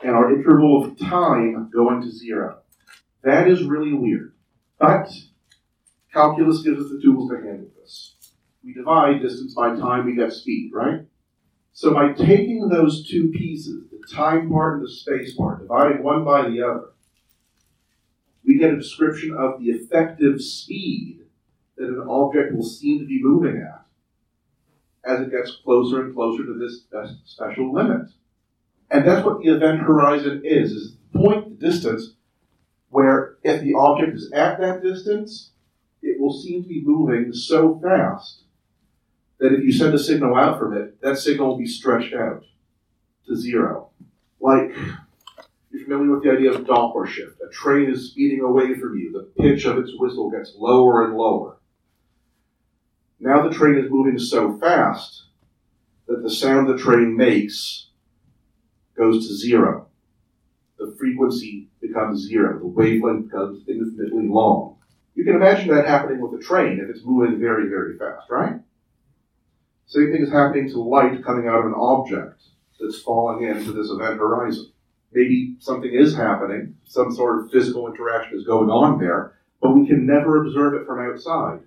and 0.04 0.12
our 0.12 0.36
interval 0.36 0.84
of 0.84 1.00
time 1.00 1.70
going 1.74 2.02
to 2.02 2.12
zero. 2.12 2.60
That 3.24 3.48
is 3.48 3.64
really 3.64 3.94
weird. 3.94 4.34
But 4.80 5.10
calculus 6.14 6.64
gives 6.64 6.80
us 6.80 6.92
the 6.92 7.02
tools 7.02 7.30
to 7.30 7.38
handle 7.38 7.70
this. 7.82 8.16
We 8.64 8.74
divide 8.74 9.22
distance 9.22 9.54
by 9.54 9.76
time, 9.76 10.06
we 10.06 10.16
get 10.16 10.34
speed, 10.34 10.72
right? 10.74 11.06
So 11.76 11.94
by 11.94 12.14
taking 12.14 12.70
those 12.70 13.06
two 13.06 13.32
pieces, 13.32 13.84
the 13.92 14.02
time 14.16 14.50
part 14.50 14.78
and 14.78 14.86
the 14.86 14.90
space 14.90 15.36
part, 15.36 15.60
dividing 15.60 16.04
one 16.04 16.24
by 16.24 16.48
the 16.48 16.62
other, 16.62 16.86
we 18.46 18.58
get 18.58 18.72
a 18.72 18.78
description 18.78 19.36
of 19.38 19.60
the 19.60 19.72
effective 19.72 20.42
speed 20.42 21.26
that 21.76 21.90
an 21.90 22.08
object 22.08 22.56
will 22.56 22.64
seem 22.64 23.00
to 23.00 23.06
be 23.06 23.22
moving 23.22 23.62
at 23.62 23.86
as 25.04 25.20
it 25.20 25.32
gets 25.32 25.58
closer 25.66 26.02
and 26.02 26.16
closer 26.16 26.46
to 26.46 26.54
this 26.58 26.86
special 27.26 27.74
limit. 27.74 28.08
And 28.90 29.06
that's 29.06 29.26
what 29.26 29.42
the 29.42 29.50
event 29.50 29.82
horizon 29.82 30.44
is, 30.46 30.72
is 30.72 30.96
the 31.12 31.20
point, 31.20 31.60
the 31.60 31.70
distance, 31.70 32.14
where 32.88 33.36
if 33.44 33.62
the 33.62 33.74
object 33.74 34.16
is 34.16 34.32
at 34.32 34.62
that 34.62 34.82
distance, 34.82 35.52
it 36.02 36.22
will 36.22 36.32
seem 36.32 36.64
to 36.64 36.70
be 36.70 36.82
moving 36.86 37.34
so 37.34 37.78
fast 37.84 38.45
that 39.39 39.54
if 39.54 39.63
you 39.63 39.71
send 39.71 39.93
a 39.93 40.00
signal 40.00 40.36
out 40.36 40.60
from 40.60 40.76
it, 40.76 41.02
that 41.02 41.17
signal 41.17 41.50
will 41.50 41.58
be 41.58 41.67
stretched 41.67 42.13
out 42.13 42.43
to 43.28 43.36
zero. 43.36 43.89
Like, 44.39 44.76
you're 45.71 45.84
familiar 45.84 46.12
with 46.12 46.24
the 46.24 46.32
idea 46.32 46.54
of 46.54 46.65
Doppler 46.65 47.08
shift. 47.08 47.41
A 47.41 47.52
train 47.52 47.89
is 47.89 48.12
speeding 48.12 48.41
away 48.41 48.76
from 48.76 48.98
you. 48.98 49.12
The 49.12 49.41
pitch 49.41 49.65
of 49.65 49.78
its 49.78 49.91
whistle 49.98 50.30
gets 50.30 50.54
lower 50.56 51.06
and 51.06 51.17
lower. 51.17 51.58
Now 53.19 53.48
the 53.48 53.54
train 53.54 53.78
is 53.78 53.89
moving 53.89 54.19
so 54.19 54.58
fast 54.60 55.24
that 56.08 56.21
the 56.21 56.30
sound 56.30 56.67
the 56.67 56.78
train 56.78 57.17
makes 57.17 57.88
goes 58.95 59.28
to 59.28 59.34
zero. 59.34 59.88
The 60.78 60.95
frequency 61.00 61.69
becomes 61.82 62.28
zero. 62.28 62.60
The 62.60 62.67
wavelength 62.67 63.26
becomes 63.26 63.63
infinitely 63.67 64.28
long. 64.28 64.78
You 65.15 65.24
can 65.24 65.36
imagine 65.36 65.74
that 65.74 65.88
happening 65.88 66.19
with 66.21 66.39
a 66.39 66.43
train 66.43 66.80
if 66.80 66.89
it's 66.89 67.06
moving 67.06 67.39
very, 67.39 67.67
very 67.69 67.98
fast, 67.98 68.30
right? 68.30 68.60
Same 69.88 70.12
thing 70.12 70.24
is 70.24 70.32
happening 70.32 70.69
to 70.69 70.82
light 70.82 71.24
coming 71.24 71.48
out 71.48 71.60
of 71.60 71.65
an 71.65 71.74
object 71.74 72.41
that's 72.80 73.02
falling 73.02 73.45
into 73.48 73.71
this 73.71 73.89
event 73.89 74.17
horizon. 74.19 74.71
Maybe 75.13 75.56
something 75.60 75.91
is 75.93 76.15
happening, 76.15 76.76
some 76.86 77.13
sort 77.13 77.39
of 77.45 77.52
physical 77.52 77.88
interaction 77.88 78.38
is 78.38 78.45
going 78.45 78.69
on 78.69 79.00
there, 79.00 79.34
but 79.62 79.71
we 79.71 79.88
can 79.88 80.06
never 80.06 80.43
observe 80.43 80.74
it 80.74 80.86
from 80.86 81.00
outside. 81.10 81.60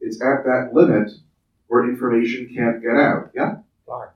It's 0.00 0.20
at 0.20 0.44
that 0.44 0.70
limit 0.74 1.10
where 1.68 1.88
information 1.88 2.52
can't 2.54 2.82
get 2.82 2.96
out. 2.96 3.30
Yeah? 3.34 3.58
Dark. 3.86 4.14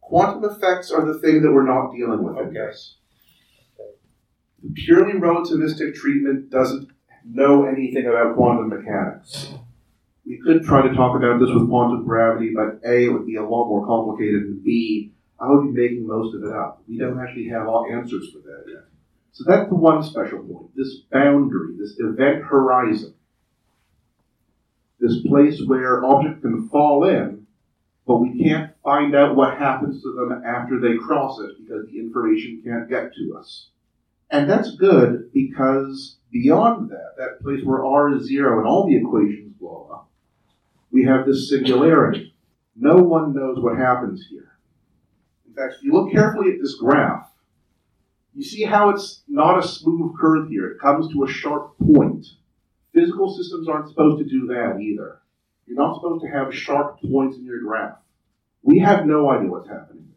Quantum 0.00 0.44
effects 0.50 0.90
are 0.90 1.04
the 1.04 1.18
thing 1.18 1.42
that 1.42 1.52
we're 1.52 1.66
not 1.66 1.92
dealing 1.92 2.22
with, 2.22 2.36
I 2.36 2.40
Okay. 2.42 2.54
guess. 2.54 2.94
The 4.62 4.70
purely 4.74 5.12
relativistic 5.20 5.94
treatment 5.94 6.48
doesn't 6.50 6.88
know 7.24 7.64
anything 7.66 8.06
about 8.06 8.34
quantum 8.34 8.68
mechanics. 8.70 9.52
We 10.28 10.38
could 10.44 10.62
try 10.62 10.86
to 10.86 10.94
talk 10.94 11.16
about 11.16 11.40
this 11.40 11.48
with 11.48 11.70
quantum 11.70 12.04
gravity, 12.04 12.52
but 12.54 12.86
A, 12.86 13.06
it 13.06 13.08
would 13.08 13.26
be 13.26 13.36
a 13.36 13.42
lot 13.42 13.66
more 13.66 13.86
complicated, 13.86 14.42
and 14.42 14.62
B, 14.62 15.12
I 15.40 15.48
would 15.48 15.74
be 15.74 15.80
making 15.80 16.06
most 16.06 16.34
of 16.34 16.44
it 16.44 16.52
up. 16.52 16.82
We 16.86 16.98
don't 16.98 17.18
actually 17.18 17.48
have 17.48 17.66
all 17.66 17.86
answers 17.90 18.30
for 18.30 18.40
that 18.40 18.64
yet. 18.66 18.84
So 19.32 19.44
that's 19.46 19.70
the 19.70 19.74
one 19.74 20.02
special 20.02 20.40
point 20.40 20.76
this 20.76 20.96
boundary, 21.10 21.76
this 21.78 21.94
event 21.98 22.42
horizon, 22.42 23.14
this 25.00 25.22
place 25.22 25.62
where 25.64 26.04
objects 26.04 26.42
can 26.42 26.68
fall 26.68 27.04
in, 27.04 27.46
but 28.06 28.16
we 28.16 28.42
can't 28.42 28.72
find 28.84 29.14
out 29.14 29.34
what 29.34 29.56
happens 29.56 30.02
to 30.02 30.12
them 30.12 30.42
after 30.44 30.78
they 30.78 30.98
cross 30.98 31.38
it 31.40 31.52
because 31.58 31.86
the 31.86 31.98
information 31.98 32.60
can't 32.62 32.90
get 32.90 33.14
to 33.14 33.38
us. 33.38 33.68
And 34.30 34.50
that's 34.50 34.76
good 34.76 35.32
because 35.32 36.18
beyond 36.30 36.90
that, 36.90 37.14
that 37.16 37.40
place 37.40 37.64
where 37.64 37.84
r 37.84 38.12
is 38.12 38.24
zero 38.26 38.58
and 38.58 38.66
all 38.66 38.86
the 38.86 38.96
equations 38.96 39.54
blow 39.58 39.88
up, 39.92 40.07
we 40.90 41.04
have 41.04 41.26
this 41.26 41.48
singularity. 41.50 42.34
No 42.76 42.96
one 42.96 43.34
knows 43.34 43.58
what 43.60 43.76
happens 43.76 44.26
here. 44.28 44.58
In 45.46 45.54
fact, 45.54 45.74
if 45.78 45.82
you 45.82 45.92
look 45.92 46.12
carefully 46.12 46.52
at 46.52 46.60
this 46.60 46.76
graph, 46.76 47.30
you 48.34 48.42
see 48.42 48.62
how 48.62 48.90
it's 48.90 49.22
not 49.26 49.58
a 49.58 49.66
smooth 49.66 50.16
curve 50.18 50.48
here. 50.48 50.70
It 50.70 50.80
comes 50.80 51.12
to 51.12 51.24
a 51.24 51.28
sharp 51.28 51.76
point. 51.78 52.26
Physical 52.94 53.36
systems 53.36 53.68
aren't 53.68 53.88
supposed 53.88 54.18
to 54.18 54.30
do 54.30 54.46
that 54.46 54.78
either. 54.80 55.20
You're 55.66 55.76
not 55.76 55.96
supposed 55.96 56.24
to 56.24 56.30
have 56.30 56.54
sharp 56.54 57.00
points 57.02 57.36
in 57.36 57.44
your 57.44 57.60
graph. 57.60 57.98
We 58.62 58.78
have 58.78 59.06
no 59.06 59.28
idea 59.30 59.50
what's 59.50 59.68
happening. 59.68 60.12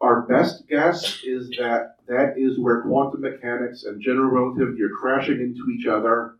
Our 0.00 0.22
best 0.22 0.66
guess 0.68 1.22
is 1.24 1.50
that 1.58 1.96
that 2.08 2.34
is 2.36 2.58
where 2.58 2.82
quantum 2.82 3.20
mechanics 3.20 3.84
and 3.84 4.02
general 4.02 4.30
relativity 4.30 4.82
are 4.82 4.88
crashing 4.88 5.40
into 5.40 5.70
each 5.70 5.86
other, 5.86 6.36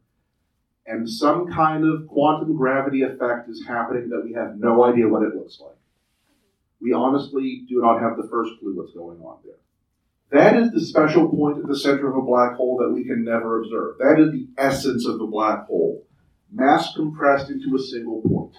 and 0.90 1.08
some 1.08 1.46
kind 1.52 1.84
of 1.84 2.08
quantum 2.08 2.56
gravity 2.56 3.02
effect 3.02 3.48
is 3.48 3.64
happening 3.66 4.08
that 4.08 4.24
we 4.24 4.32
have 4.32 4.56
no 4.58 4.84
idea 4.84 5.06
what 5.06 5.22
it 5.22 5.36
looks 5.36 5.60
like. 5.60 5.76
We 6.80 6.92
honestly 6.92 7.64
do 7.68 7.80
not 7.80 8.00
have 8.00 8.16
the 8.16 8.28
first 8.28 8.58
clue 8.58 8.74
what's 8.74 8.92
going 8.92 9.20
on 9.20 9.38
there. 9.44 9.54
That 10.32 10.60
is 10.60 10.72
the 10.72 10.80
special 10.80 11.28
point 11.28 11.58
at 11.58 11.68
the 11.68 11.78
center 11.78 12.08
of 12.08 12.16
a 12.16 12.26
black 12.26 12.56
hole 12.56 12.78
that 12.78 12.92
we 12.92 13.04
can 13.04 13.24
never 13.24 13.60
observe. 13.60 13.98
That 13.98 14.18
is 14.18 14.32
the 14.32 14.48
essence 14.58 15.06
of 15.06 15.18
the 15.18 15.26
black 15.26 15.66
hole. 15.66 16.04
Mass 16.50 16.92
compressed 16.94 17.50
into 17.50 17.76
a 17.76 17.78
single 17.78 18.22
point. 18.22 18.56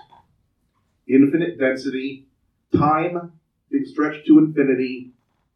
Infinite 1.08 1.60
density, 1.60 2.28
time 2.74 3.34
being 3.70 3.86
stretched 3.86 4.26
to 4.28 4.39
infinity, 4.39 5.12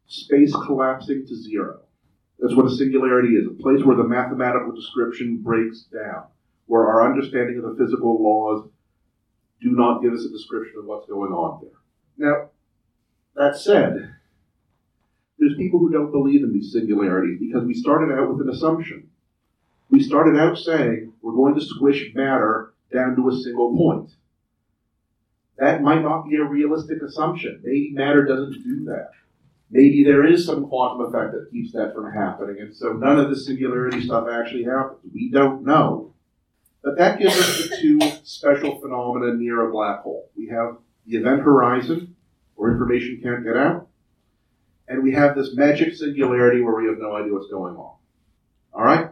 space 0.06 0.52
collapsing 0.52 1.26
to 1.26 1.34
zero. 1.34 1.80
That's 2.38 2.54
what 2.54 2.66
a 2.66 2.76
singularity 2.76 3.34
is, 3.36 3.46
a 3.46 3.62
place 3.62 3.82
where 3.82 3.96
the 3.96 4.04
mathematical 4.04 4.72
description 4.74 5.38
breaks 5.38 5.84
down, 5.84 6.24
where 6.66 6.86
our 6.86 7.10
understanding 7.10 7.58
of 7.58 7.64
the 7.64 7.82
physical 7.82 8.22
laws 8.22 8.68
do 9.60 9.70
not 9.70 10.02
give 10.02 10.12
us 10.12 10.24
a 10.24 10.30
description 10.30 10.74
of 10.78 10.84
what's 10.84 11.08
going 11.08 11.32
on 11.32 11.62
there. 11.62 12.28
Now, 12.28 12.50
that 13.34 13.56
said, 13.56 14.14
there's 15.38 15.56
people 15.56 15.78
who 15.78 15.90
don't 15.90 16.12
believe 16.12 16.42
in 16.42 16.52
these 16.52 16.72
singularities 16.72 17.38
because 17.40 17.64
we 17.64 17.74
started 17.74 18.12
out 18.12 18.30
with 18.30 18.46
an 18.46 18.52
assumption. 18.52 19.08
We 19.90 20.02
started 20.02 20.38
out 20.38 20.58
saying 20.58 21.12
we're 21.22 21.34
going 21.34 21.54
to 21.54 21.64
squish 21.64 22.10
matter 22.14 22.74
down 22.92 23.16
to 23.16 23.28
a 23.28 23.36
single 23.36 23.76
point. 23.76 24.10
That 25.58 25.82
might 25.82 26.02
not 26.02 26.28
be 26.28 26.36
a 26.36 26.44
realistic 26.44 27.02
assumption. 27.02 27.60
Maybe 27.62 27.92
matter 27.92 28.24
doesn't 28.24 28.62
do 28.62 28.84
that. 28.86 29.10
Maybe 29.70 30.04
there 30.04 30.24
is 30.24 30.44
some 30.44 30.68
quantum 30.68 31.06
effect 31.06 31.32
that 31.32 31.50
keeps 31.50 31.72
that 31.72 31.94
from 31.94 32.12
happening, 32.12 32.56
and 32.60 32.74
so 32.74 32.92
none 32.92 33.18
of 33.18 33.30
the 33.30 33.36
singularity 33.36 34.04
stuff 34.04 34.28
actually 34.30 34.64
happens. 34.64 35.00
We 35.12 35.30
don't 35.30 35.64
know. 35.64 36.14
But 36.86 36.98
that 36.98 37.18
gives 37.18 37.36
us 37.36 37.68
the 37.68 37.76
two 37.78 38.00
special 38.22 38.80
phenomena 38.80 39.34
near 39.34 39.68
a 39.68 39.72
black 39.72 40.02
hole. 40.02 40.30
We 40.36 40.46
have 40.50 40.76
the 41.04 41.16
event 41.16 41.42
horizon, 41.42 42.14
where 42.54 42.70
information 42.70 43.18
can't 43.20 43.42
get 43.42 43.56
out, 43.56 43.88
and 44.86 45.02
we 45.02 45.10
have 45.10 45.34
this 45.34 45.56
magic 45.56 45.96
singularity 45.96 46.62
where 46.62 46.76
we 46.76 46.86
have 46.86 46.98
no 47.00 47.16
idea 47.16 47.32
what's 47.32 47.50
going 47.50 47.74
on. 47.74 47.96
All 48.72 48.84
right? 48.84 49.08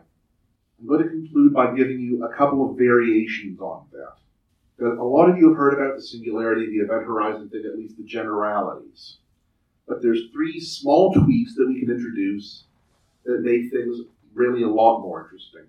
I'm 0.79 0.87
going 0.87 1.03
to 1.03 1.09
conclude 1.09 1.53
by 1.53 1.75
giving 1.75 1.99
you 1.99 2.25
a 2.25 2.33
couple 2.37 2.71
of 2.71 2.79
variations 2.79 3.59
on 3.59 3.87
that. 3.91 4.19
That 4.79 4.97
a 4.97 5.03
lot 5.03 5.29
of 5.29 5.37
you 5.37 5.49
have 5.49 5.57
heard 5.57 5.75
about 5.75 5.97
the 5.97 6.03
singularity, 6.03 6.67
the 6.67 6.85
event 6.85 7.05
horizon 7.05 7.49
thing, 7.49 7.65
at 7.67 7.77
least 7.77 7.97
the 7.97 8.05
generalities. 8.05 9.17
But 9.89 10.01
there's 10.01 10.31
three 10.33 10.61
small 10.61 11.13
tweaks 11.13 11.57
that 11.57 11.67
we 11.67 11.81
can 11.81 11.91
introduce 11.91 12.67
that 13.25 13.41
make 13.41 13.73
things 13.73 13.99
really 14.33 14.63
a 14.63 14.69
lot 14.69 15.01
more 15.01 15.25
interesting. 15.25 15.67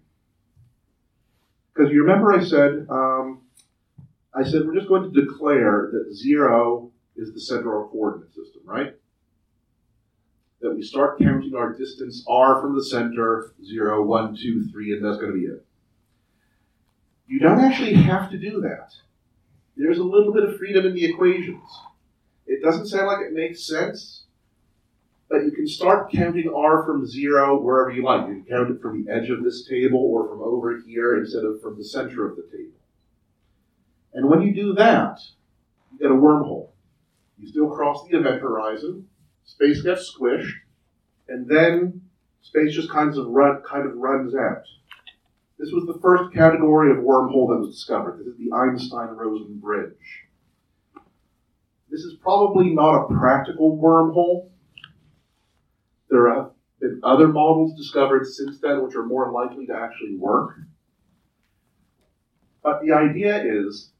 Because 1.75 1.91
you 1.91 2.01
remember 2.03 2.31
I 2.31 2.43
said, 2.43 2.87
um, 2.89 3.41
I 4.33 4.43
said 4.43 4.65
we're 4.65 4.75
just 4.75 4.87
going 4.87 5.11
to 5.11 5.21
declare 5.21 5.89
that 5.91 6.15
zero 6.15 6.91
is 7.15 7.33
the 7.33 7.41
central 7.41 7.87
coordinate 7.89 8.33
system, 8.33 8.61
right? 8.65 8.95
That 10.61 10.73
we 10.73 10.81
start 10.81 11.19
counting 11.19 11.55
our 11.55 11.73
distance 11.73 12.23
r 12.27 12.61
from 12.61 12.75
the 12.75 12.83
center, 12.83 13.53
zero, 13.63 14.03
one, 14.03 14.35
two, 14.35 14.65
three, 14.71 14.93
and 14.93 15.03
that's 15.03 15.17
going 15.17 15.33
to 15.33 15.37
be 15.37 15.45
it. 15.45 15.65
You 17.27 17.39
don't 17.39 17.59
actually 17.59 17.93
have 17.93 18.29
to 18.31 18.37
do 18.37 18.61
that. 18.61 18.93
There's 19.75 19.97
a 19.97 20.03
little 20.03 20.31
bit 20.31 20.43
of 20.43 20.57
freedom 20.57 20.85
in 20.85 20.93
the 20.93 21.05
equations. 21.05 21.63
It 22.47 22.63
doesn't 22.63 22.87
sound 22.87 23.07
like 23.07 23.25
it 23.25 23.33
makes 23.33 23.67
sense, 23.67 24.24
but 25.29 25.43
you 25.43 25.51
can 25.51 25.67
start 25.67 26.11
counting 26.11 26.51
r 26.55 26.85
from 26.85 27.05
zero 27.05 27.59
wherever 27.59 27.91
you 27.91 28.03
like. 28.03 28.27
You 28.27 28.43
can 28.43 28.45
count 28.45 28.71
it 28.71 28.81
from 28.81 29.03
the 29.03 29.11
edge 29.11 29.29
of 29.29 29.43
this 29.43 29.67
table 29.67 29.99
or 29.99 30.27
from 30.27 30.41
over 30.41 30.79
here 30.85 31.17
instead 31.17 31.43
of 31.43 31.61
from 31.61 31.77
the 31.77 31.83
center 31.83 32.29
of 32.29 32.35
the 32.35 32.43
table. 32.43 32.79
And 34.13 34.29
when 34.29 34.41
you 34.41 34.53
do 34.53 34.73
that, 34.75 35.19
you 35.91 35.99
get 35.99 36.11
a 36.11 36.15
wormhole. 36.15 36.69
You 37.37 37.47
still 37.47 37.69
cross 37.69 38.07
the 38.07 38.17
event 38.17 38.41
horizon, 38.41 39.07
space 39.43 39.81
gets 39.81 40.13
squished, 40.15 40.53
and 41.27 41.47
then 41.49 42.01
space 42.41 42.73
just 42.73 42.89
kind 42.89 43.09
of 43.17 43.27
run 43.27 43.61
kind 43.67 43.85
of 43.85 43.97
runs 43.97 44.35
out. 44.35 44.63
This 45.57 45.71
was 45.71 45.85
the 45.85 45.99
first 46.01 46.33
category 46.33 46.91
of 46.91 46.97
wormhole 46.97 47.49
that 47.49 47.65
was 47.65 47.75
discovered. 47.75 48.19
This 48.19 48.27
is 48.27 48.37
the 48.37 48.53
Einstein-Rosen 48.53 49.57
bridge. 49.59 50.25
This 51.89 52.01
is 52.01 52.15
probably 52.21 52.71
not 52.71 53.05
a 53.05 53.13
practical 53.17 53.77
wormhole. 53.77 54.49
There 56.15 56.33
have 56.33 56.51
been 56.79 57.01
other 57.03 57.27
models 57.27 57.75
discovered 57.75 58.25
since 58.25 58.61
then 58.61 58.81
which 58.81 58.95
are 58.95 59.05
more 59.05 59.33
likely 59.33 59.65
to 59.65 59.73
actually 59.73 60.15
work. 60.15 60.55
But 62.63 62.81
the 62.81 62.93
idea 62.93 63.43
is 63.43 63.91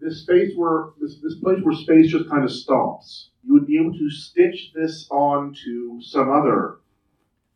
this 0.00 0.20
space 0.20 0.52
where 0.54 0.90
this, 1.00 1.18
this 1.22 1.36
place 1.42 1.60
where 1.62 1.74
space 1.74 2.12
just 2.12 2.28
kind 2.28 2.44
of 2.44 2.52
stops. 2.52 3.30
You 3.42 3.54
would 3.54 3.66
be 3.66 3.78
able 3.78 3.94
to 3.94 4.10
stitch 4.10 4.72
this 4.74 5.08
on 5.10 5.54
to 5.64 5.98
some 6.02 6.30
other 6.30 6.80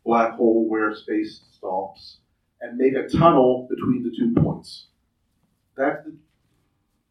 black 0.03 0.37
hole 0.37 0.67
where 0.67 0.95
space 0.95 1.43
stops 1.53 2.21
and 2.63 2.79
make 2.79 2.95
a 2.95 3.07
tunnel 3.07 3.69
between 3.69 4.03
the 4.03 4.17
two 4.17 4.33
points. 4.43 4.87
That's 5.77 6.07
the, 6.07 6.17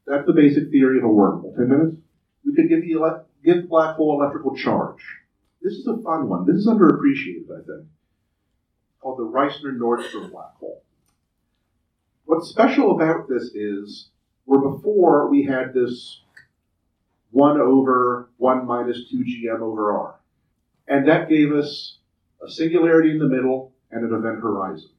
that's 0.07 0.25
the 0.25 0.33
basic 0.33 0.71
theory 0.71 0.97
of 0.97 1.03
a 1.03 1.07
wormhole. 1.07 1.55
Ten 1.55 1.69
minutes? 1.69 1.97
We 2.43 2.55
could 2.55 2.67
give 2.67 2.81
the 2.81 2.93
ele- 2.93 3.25
give 3.45 3.69
black 3.69 3.95
hole 3.95 4.19
electrical 4.19 4.55
charge. 4.55 5.20
This 5.61 5.73
is 5.73 5.87
a 5.87 5.97
fun 5.97 6.27
one. 6.27 6.45
This 6.45 6.57
is 6.57 6.67
underappreciated, 6.67 7.51
I 7.51 7.63
think. 7.65 7.87
Called 8.99 9.19
the 9.19 9.23
Reissner 9.23 9.77
Nordstrom 9.77 10.31
black 10.31 10.55
hole. 10.59 10.83
What's 12.25 12.49
special 12.49 12.95
about 12.95 13.27
this 13.27 13.53
is 13.53 14.09
where 14.45 14.59
before 14.59 15.29
we 15.29 15.43
had 15.43 15.73
this 15.73 16.21
1 17.31 17.59
over 17.59 18.29
1 18.37 18.65
minus 18.65 19.09
2 19.09 19.23
gm 19.23 19.61
over 19.61 19.91
r. 19.91 20.19
And 20.87 21.07
that 21.07 21.29
gave 21.29 21.51
us 21.53 21.97
a 22.45 22.49
singularity 22.49 23.11
in 23.11 23.19
the 23.19 23.27
middle 23.27 23.71
and 23.91 24.03
an 24.03 24.17
event 24.17 24.41
horizon. 24.41 24.89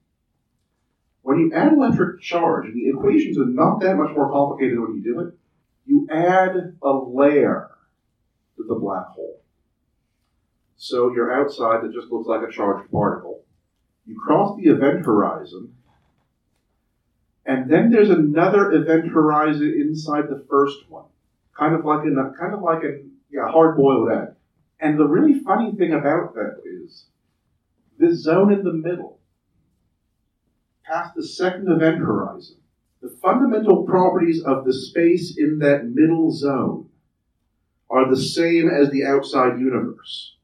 When 1.22 1.38
you 1.38 1.52
add 1.54 1.72
electric 1.72 2.20
charge, 2.20 2.66
and 2.66 2.74
the 2.74 2.88
equations 2.88 3.38
are 3.38 3.46
not 3.46 3.80
that 3.80 3.96
much 3.96 4.14
more 4.16 4.30
complicated 4.30 4.80
when 4.80 4.94
you 4.96 5.02
do 5.02 5.20
it, 5.20 5.34
you 5.86 6.08
add 6.10 6.76
a 6.82 6.92
layer 6.92 7.70
to 8.56 8.64
the 8.64 8.74
black 8.74 9.06
hole. 9.08 9.41
So 10.82 11.12
you're 11.14 11.32
outside 11.32 11.84
that 11.84 11.94
just 11.94 12.10
looks 12.10 12.26
like 12.26 12.42
a 12.42 12.50
charged 12.50 12.90
particle. 12.90 13.44
You 14.04 14.18
cross 14.18 14.56
the 14.56 14.68
event 14.68 15.06
horizon, 15.06 15.76
and 17.46 17.70
then 17.70 17.92
there's 17.92 18.10
another 18.10 18.72
event 18.72 19.06
horizon 19.12 19.78
inside 19.80 20.24
the 20.28 20.44
first 20.50 20.90
one, 20.90 21.04
kind 21.56 21.76
of 21.76 21.84
like 21.84 22.04
in 22.04 22.18
a 22.18 22.36
kind 22.36 22.52
of 22.52 22.62
like 22.62 22.82
a 22.82 23.00
yeah 23.30 23.48
hard 23.48 23.76
boiled 23.76 24.10
egg. 24.10 24.34
And 24.80 24.98
the 24.98 25.06
really 25.06 25.38
funny 25.44 25.70
thing 25.70 25.92
about 25.92 26.34
that 26.34 26.56
is 26.64 27.06
this 27.96 28.20
zone 28.24 28.52
in 28.52 28.64
the 28.64 28.72
middle 28.72 29.20
past 30.84 31.14
the 31.14 31.22
second 31.22 31.70
event 31.70 31.98
horizon, 31.98 32.56
the 33.00 33.16
fundamental 33.22 33.84
properties 33.84 34.42
of 34.42 34.64
the 34.64 34.74
space 34.74 35.36
in 35.38 35.60
that 35.60 35.84
middle 35.84 36.32
zone 36.32 36.88
are 37.88 38.10
the 38.10 38.20
same 38.20 38.68
as 38.68 38.90
the 38.90 39.04
outside 39.04 39.60
universe. 39.60 40.38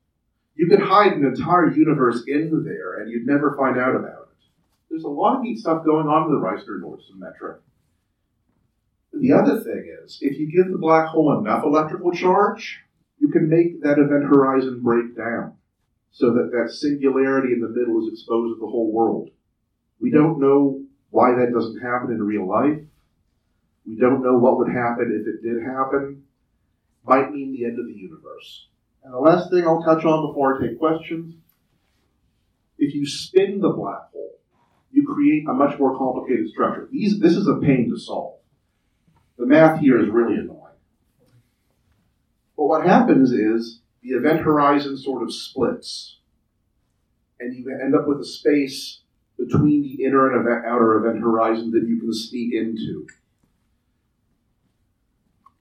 You 0.59 0.67
could 0.67 0.81
hide 0.81 1.13
an 1.13 1.25
entire 1.25 1.71
universe 1.71 2.25
in 2.27 2.65
there 2.65 2.99
and 2.99 3.09
you'd 3.09 3.27
never 3.27 3.57
find 3.57 3.79
out 3.79 3.95
about 3.95 4.23
it. 4.33 4.45
There's 4.91 5.05
a 5.05 5.09
lot 5.09 5.37
of 5.37 5.43
neat 5.43 5.61
stuff 5.61 5.85
going 5.85 6.09
on 6.09 6.25
in 6.25 6.33
the 6.33 6.41
Reissner-Nordstrom 6.41 7.19
metric. 7.19 7.61
The 9.13 9.33
other 9.33 9.61
thing 9.61 9.89
is, 10.03 10.19
if 10.21 10.37
you 10.37 10.51
give 10.51 10.73
the 10.73 10.79
black 10.79 11.07
hole 11.07 11.39
enough 11.39 11.63
electrical 11.65 12.11
charge, 12.11 12.81
you 13.21 13.29
can 13.29 13.49
make 13.49 13.83
that 13.83 14.01
event 14.01 14.25
horizon 14.25 14.81
break 14.83 15.17
down 15.17 15.55
so 16.11 16.33
that 16.33 16.51
that 16.51 16.73
singularity 16.73 17.53
in 17.53 17.61
the 17.61 17.69
middle 17.69 18.03
is 18.03 18.13
exposed 18.13 18.57
to 18.57 18.61
the 18.61 18.71
whole 18.71 18.91
world. 18.91 19.31
We 20.01 20.11
don't 20.11 20.41
know 20.41 20.83
why 21.11 21.37
that 21.37 21.53
doesn't 21.53 21.81
happen 21.81 22.11
in 22.11 22.23
real 22.23 22.49
life. 22.49 22.81
We 23.87 23.97
don't 23.97 24.25
know 24.25 24.37
what 24.39 24.59
would 24.59 24.73
happen 24.73 25.15
if 25.15 25.27
it 25.27 25.47
did 25.47 25.63
happen. 25.63 26.25
Might 27.05 27.31
mean 27.31 27.53
the 27.53 27.65
end 27.65 27.79
of 27.79 27.87
the 27.87 27.95
universe. 27.95 28.67
And 29.05 29.13
the 29.13 29.19
last 29.19 29.51
thing 29.51 29.65
I'll 29.65 29.83
touch 29.83 30.05
on 30.05 30.27
before 30.29 30.57
I 30.57 30.67
take 30.67 30.79
questions 30.79 31.35
if 32.79 32.95
you 32.95 33.07
spin 33.07 33.61
the 33.61 33.71
black 33.71 34.11
hole, 34.13 34.39
you 34.91 35.07
create 35.07 35.45
a 35.49 35.53
much 35.53 35.79
more 35.79 35.97
complicated 35.99 36.49
structure. 36.49 36.89
These, 36.91 37.21
this 37.21 37.35
is 37.35 37.49
a 37.49 37.57
pain 37.57 37.91
to 37.91 37.99
solve. 37.99 38.39
The 39.37 39.47
math 39.47 39.81
here 39.81 40.01
is 40.01 40.09
really 40.09 40.35
annoying. 40.35 40.63
But 42.57 42.65
what 42.65 42.87
happens 42.87 43.31
is 43.33 43.81
the 44.03 44.11
event 44.11 44.41
horizon 44.41 44.97
sort 44.97 45.23
of 45.23 45.33
splits, 45.33 46.19
and 47.39 47.55
you 47.55 47.71
end 47.71 47.95
up 47.95 48.09
with 48.09 48.21
a 48.21 48.25
space 48.25 49.01
between 49.37 49.83
the 49.83 50.05
inner 50.05 50.33
and 50.33 50.41
event, 50.41 50.67
outer 50.67 50.97
event 50.97 51.21
horizon 51.21 51.71
that 51.71 51.87
you 51.87 52.01
can 52.01 52.13
sneak 52.13 52.55
into. 52.55 53.07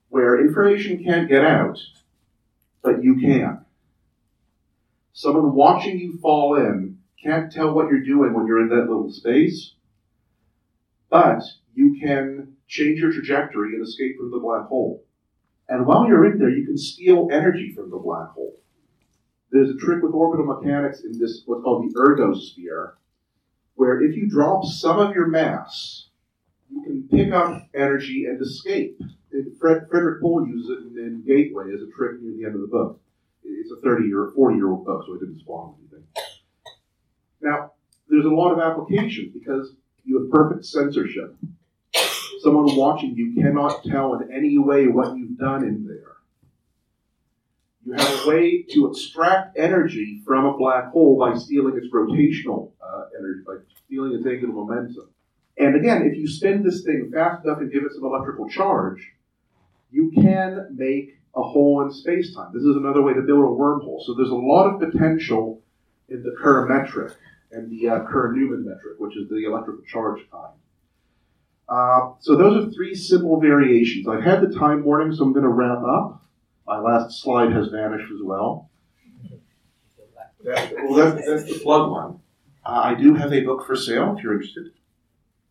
Where 0.09 0.39
information 0.39 1.03
can't 1.03 1.29
get 1.29 1.43
out, 1.43 1.77
but 2.81 3.03
you 3.03 3.19
can. 3.19 3.65
Someone 5.13 5.53
watching 5.53 5.99
you 5.99 6.17
fall 6.19 6.55
in 6.55 6.99
can't 7.21 7.51
tell 7.51 7.73
what 7.73 7.89
you're 7.89 8.03
doing 8.03 8.33
when 8.33 8.45
you're 8.45 8.61
in 8.61 8.69
that 8.69 8.87
little 8.87 9.11
space, 9.11 9.73
but 11.09 11.41
you 11.73 11.99
can 11.99 12.55
change 12.67 12.99
your 12.99 13.11
trajectory 13.11 13.73
and 13.73 13.85
escape 13.85 14.17
from 14.17 14.31
the 14.31 14.39
black 14.39 14.67
hole. 14.67 15.03
And 15.69 15.85
while 15.85 16.07
you're 16.07 16.31
in 16.31 16.39
there, 16.39 16.49
you 16.49 16.65
can 16.65 16.77
steal 16.77 17.29
energy 17.31 17.73
from 17.73 17.89
the 17.89 17.97
black 17.97 18.29
hole. 18.29 18.59
There's 19.51 19.69
a 19.69 19.77
trick 19.77 20.03
with 20.03 20.13
orbital 20.13 20.45
mechanics 20.45 21.01
in 21.01 21.17
this, 21.17 21.43
what's 21.45 21.63
called 21.63 21.89
the 21.89 21.95
ergosphere, 21.95 22.93
where 23.75 24.01
if 24.01 24.15
you 24.15 24.29
drop 24.29 24.65
some 24.65 24.99
of 24.99 25.15
your 25.15 25.27
mass, 25.27 26.06
you 26.69 26.83
can 26.83 27.07
pick 27.09 27.33
up 27.33 27.67
energy 27.73 28.25
and 28.25 28.41
escape. 28.41 28.99
Fred, 29.59 29.87
Frederik 29.89 30.21
Pohl 30.21 30.47
uses 30.47 30.69
it 30.69 30.79
in, 30.79 31.05
in, 31.05 31.23
Gateway 31.25 31.65
as 31.73 31.81
a 31.81 31.91
trick 31.95 32.21
near 32.21 32.33
the 32.37 32.45
end 32.45 32.55
of 32.55 32.61
the 32.61 32.67
book. 32.67 32.99
It's 33.43 33.71
a 33.71 33.81
30 33.81 34.13
or 34.13 34.31
40 34.35 34.55
year 34.55 34.69
old 34.69 34.85
book, 34.85 35.03
so 35.05 35.13
it 35.13 35.19
didn't 35.19 35.39
spawn 35.39 35.75
anything. 35.79 36.07
Now, 37.41 37.73
there's 38.09 38.25
a 38.25 38.29
lot 38.29 38.53
of 38.53 38.59
applications 38.59 39.33
because 39.33 39.73
you 40.03 40.19
have 40.19 40.31
perfect 40.31 40.65
censorship. 40.65 41.35
Someone 42.39 42.75
watching 42.75 43.15
you 43.15 43.33
cannot 43.41 43.83
tell 43.83 44.15
in 44.15 44.31
any 44.31 44.57
way 44.57 44.87
what 44.87 45.17
you've 45.17 45.37
done 45.37 45.63
in 45.63 45.85
there. 45.85 46.17
You 47.85 47.93
have 47.93 48.25
a 48.25 48.27
way 48.27 48.63
to 48.73 48.89
extract 48.89 49.57
energy 49.57 50.21
from 50.25 50.45
a 50.45 50.57
black 50.57 50.91
hole 50.91 51.17
by 51.17 51.37
stealing 51.37 51.77
its 51.77 51.87
rotational 51.93 52.71
uh, 52.81 53.05
energy, 53.17 53.43
by 53.45 53.55
stealing 53.85 54.13
its 54.13 54.25
angular 54.25 54.53
momentum. 54.53 55.09
And 55.59 55.75
again, 55.75 56.03
if 56.03 56.17
you 56.17 56.27
spin 56.27 56.63
this 56.63 56.83
thing 56.83 57.09
fast 57.13 57.43
enough 57.43 57.59
and 57.59 57.71
give 57.71 57.83
it 57.83 57.91
some 57.93 58.05
electrical 58.05 58.47
charge, 58.47 59.13
you 59.91 60.11
can 60.13 60.75
make 60.75 61.17
a 61.35 61.41
hole 61.41 61.81
in 61.81 61.91
space-time. 61.91 62.51
This 62.53 62.63
is 62.63 62.75
another 62.75 63.01
way 63.01 63.13
to 63.13 63.21
build 63.21 63.39
a 63.39 63.47
wormhole. 63.47 64.03
So 64.05 64.13
there's 64.15 64.29
a 64.29 64.35
lot 64.35 64.67
of 64.67 64.79
potential 64.79 65.61
in 66.09 66.23
the 66.23 66.35
Kerr 66.39 66.67
metric 66.67 67.13
and 67.51 67.71
the 67.71 67.89
uh, 67.89 68.03
Kerr-Newman 68.05 68.65
metric, 68.65 68.95
which 68.99 69.17
is 69.17 69.29
the 69.29 69.45
electrical 69.45 69.83
charge 69.85 70.19
kind. 70.31 70.53
Uh, 71.69 72.13
so 72.19 72.35
those 72.35 72.65
are 72.65 72.71
three 72.71 72.95
simple 72.95 73.39
variations. 73.39 74.07
I've 74.07 74.23
had 74.23 74.41
the 74.41 74.57
time 74.57 74.83
warning, 74.83 75.13
so 75.13 75.23
I'm 75.23 75.33
going 75.33 75.43
to 75.43 75.49
wrap 75.49 75.83
up. 75.83 76.23
My 76.65 76.79
last 76.79 77.21
slide 77.21 77.51
has 77.51 77.67
vanished 77.69 78.11
as 78.11 78.21
well. 78.23 78.69
That, 80.43 80.73
well, 80.75 80.93
that's, 80.93 81.27
that's 81.27 81.43
the 81.45 81.59
plug 81.59 81.91
one. 81.91 82.19
Uh, 82.65 82.81
I 82.83 82.93
do 82.95 83.15
have 83.15 83.33
a 83.33 83.41
book 83.41 83.65
for 83.65 83.75
sale 83.75 84.15
if 84.17 84.23
you're 84.23 84.33
interested. 84.33 84.71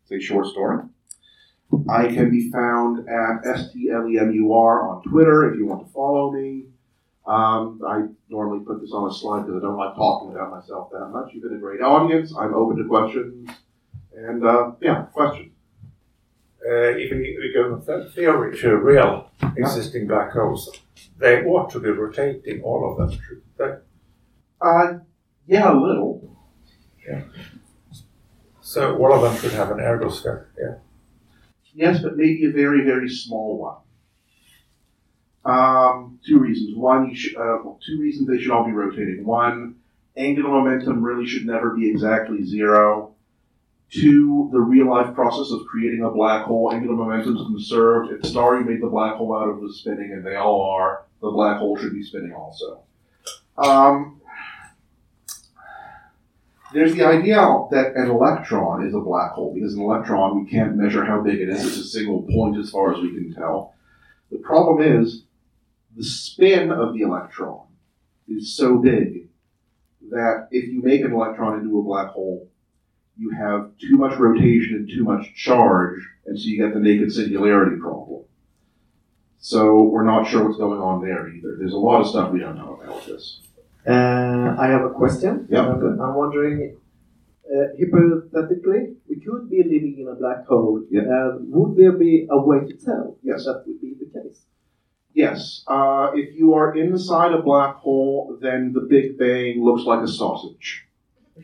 It's 0.09 0.23
a 0.23 0.25
short 0.25 0.47
story. 0.47 0.83
I 1.89 2.07
can 2.07 2.31
be 2.31 2.49
found 2.49 3.09
at 3.09 3.43
STLEMUR 3.43 4.89
on 4.89 5.03
Twitter 5.03 5.51
if 5.51 5.57
you 5.57 5.65
want 5.65 5.85
to 5.85 5.91
follow 5.91 6.31
me. 6.31 6.65
Um, 7.25 7.81
I 7.85 8.05
normally 8.29 8.63
put 8.63 8.79
this 8.79 8.91
on 8.93 9.09
a 9.09 9.13
slide 9.13 9.45
because 9.45 9.61
I 9.61 9.65
don't 9.65 9.75
like 9.75 9.95
talking 9.95 10.31
about 10.31 10.51
myself 10.51 10.89
that 10.91 11.09
much. 11.09 11.33
You've 11.33 11.43
been 11.43 11.55
a 11.55 11.59
great 11.59 11.81
audience. 11.81 12.33
I'm 12.37 12.53
open 12.53 12.77
to 12.77 12.85
questions. 12.85 13.49
And 14.15 14.45
uh, 14.45 14.71
yeah, 14.81 15.03
questions. 15.13 15.51
Uh, 16.65 16.95
if 16.95 17.11
we, 17.11 17.51
go 17.53 17.79
from 17.81 18.11
theory 18.11 18.57
to 18.59 18.77
real 18.77 19.29
existing 19.57 20.07
black 20.07 20.31
holes, 20.31 20.69
they 21.17 21.43
ought 21.43 21.69
to 21.71 21.79
be 21.79 21.89
rotating, 21.89 22.61
all 22.61 22.91
of 22.91 22.97
them, 22.97 23.19
should 23.27 23.41
they? 23.57 23.73
Uh, 24.61 24.99
yeah, 25.47 25.71
a 25.71 25.75
little. 25.75 26.37
So 28.77 28.95
all 28.97 29.11
of 29.11 29.23
them 29.23 29.35
should 29.41 29.53
have 29.53 29.71
an 29.71 29.79
ergosphere, 29.79 30.45
yeah. 30.55 30.75
Yes, 31.73 31.99
but 31.99 32.15
maybe 32.15 32.45
a 32.45 32.51
very, 32.51 32.85
very 32.85 33.09
small 33.09 33.57
one. 33.57 35.51
Um, 35.51 36.19
two 36.23 36.37
reasons. 36.37 36.77
One, 36.77 37.09
you 37.09 37.15
should, 37.15 37.37
uh, 37.37 37.57
well, 37.63 37.79
two 37.83 37.99
reasons 37.99 38.27
they 38.27 38.39
should 38.39 38.51
all 38.51 38.65
be 38.65 38.71
rotating. 38.71 39.25
One, 39.25 39.77
angular 40.15 40.49
momentum 40.49 41.01
really 41.01 41.25
should 41.25 41.47
never 41.47 41.75
be 41.75 41.89
exactly 41.89 42.43
zero. 42.45 43.15
Two, 43.89 44.49
the 44.51 44.59
real 44.59 44.91
life 44.91 45.15
process 45.15 45.51
of 45.51 45.65
creating 45.65 46.03
a 46.03 46.11
black 46.11 46.45
hole, 46.45 46.71
angular 46.71 46.95
momentum 46.95 47.35
is 47.35 47.43
conserved. 47.47 48.11
If 48.11 48.29
star 48.29 48.59
you 48.59 48.65
made 48.65 48.83
the 48.83 48.89
black 48.89 49.15
hole 49.15 49.35
out 49.35 49.49
of 49.49 49.57
was 49.57 49.79
spinning, 49.79 50.11
and 50.11 50.23
they 50.23 50.35
all 50.35 50.61
are, 50.61 51.05
the 51.19 51.31
black 51.31 51.57
hole 51.57 51.77
should 51.77 51.93
be 51.93 52.03
spinning 52.03 52.33
also. 52.33 52.83
Um, 53.57 54.21
there's 56.73 56.95
the 56.95 57.05
idea 57.05 57.37
that 57.71 57.93
an 57.95 58.09
electron 58.09 58.85
is 58.85 58.93
a 58.93 58.99
black 58.99 59.31
hole 59.31 59.53
because 59.53 59.73
an 59.73 59.81
electron 59.81 60.43
we 60.43 60.49
can't 60.49 60.75
measure 60.75 61.05
how 61.05 61.21
big 61.21 61.39
it 61.39 61.49
is. 61.49 61.65
It's 61.65 61.77
a 61.77 61.83
single 61.83 62.23
point 62.23 62.57
as 62.57 62.69
far 62.69 62.93
as 62.93 63.01
we 63.01 63.13
can 63.13 63.33
tell. 63.33 63.73
The 64.31 64.37
problem 64.37 64.81
is 64.81 65.23
the 65.95 66.03
spin 66.03 66.71
of 66.71 66.93
the 66.93 67.01
electron 67.01 67.67
is 68.27 68.55
so 68.55 68.77
big 68.77 69.29
that 70.09 70.47
if 70.51 70.67
you 70.69 70.81
make 70.81 71.01
an 71.01 71.13
electron 71.13 71.59
into 71.59 71.79
a 71.79 71.83
black 71.83 72.09
hole, 72.09 72.49
you 73.17 73.31
have 73.31 73.71
too 73.79 73.97
much 73.97 74.17
rotation 74.19 74.75
and 74.75 74.89
too 74.89 75.03
much 75.03 75.33
charge, 75.35 75.99
and 76.25 76.39
so 76.39 76.47
you 76.47 76.57
get 76.57 76.73
the 76.73 76.79
naked 76.79 77.11
singularity 77.11 77.77
problem. 77.77 78.23
So 79.39 79.83
we're 79.83 80.03
not 80.03 80.27
sure 80.27 80.45
what's 80.45 80.57
going 80.57 80.79
on 80.79 81.01
there 81.01 81.29
either. 81.29 81.55
There's 81.57 81.73
a 81.73 81.77
lot 81.77 82.01
of 82.01 82.07
stuff 82.07 82.31
we 82.31 82.39
don't 82.39 82.57
know 82.57 82.79
about 82.81 83.05
this. 83.05 83.41
Uh, 83.87 84.55
I 84.59 84.67
have 84.67 84.83
a 84.83 84.89
question. 84.89 85.47
Yeah, 85.49 85.61
I'm. 85.67 86.01
I'm 86.01 86.15
wondering, 86.15 86.75
uh, 87.49 87.67
hypothetically, 87.79 88.95
we 89.07 89.15
could 89.21 89.49
be 89.49 89.63
living 89.63 89.95
in 89.99 90.07
a 90.09 90.15
black 90.15 90.45
hole. 90.45 90.83
Yeah. 90.91 91.03
Uh, 91.03 91.37
would 91.39 91.77
there 91.77 91.93
be 91.93 92.27
a 92.29 92.37
way 92.39 92.59
to 92.67 92.73
tell 92.85 93.17
Yes. 93.23 93.45
that 93.45 93.63
would 93.65 93.79
be 93.79 93.95
the 93.97 94.05
case? 94.05 94.41
Yes, 95.13 95.63
uh, 95.67 96.11
if 96.13 96.35
you 96.37 96.53
are 96.53 96.75
inside 96.77 97.31
a 97.31 97.41
black 97.41 97.77
hole, 97.77 98.37
then 98.41 98.73
the 98.73 98.81
Big 98.81 99.17
Bang 99.17 99.63
looks 99.63 99.83
like 99.83 100.03
a 100.03 100.07
sausage. 100.07 100.85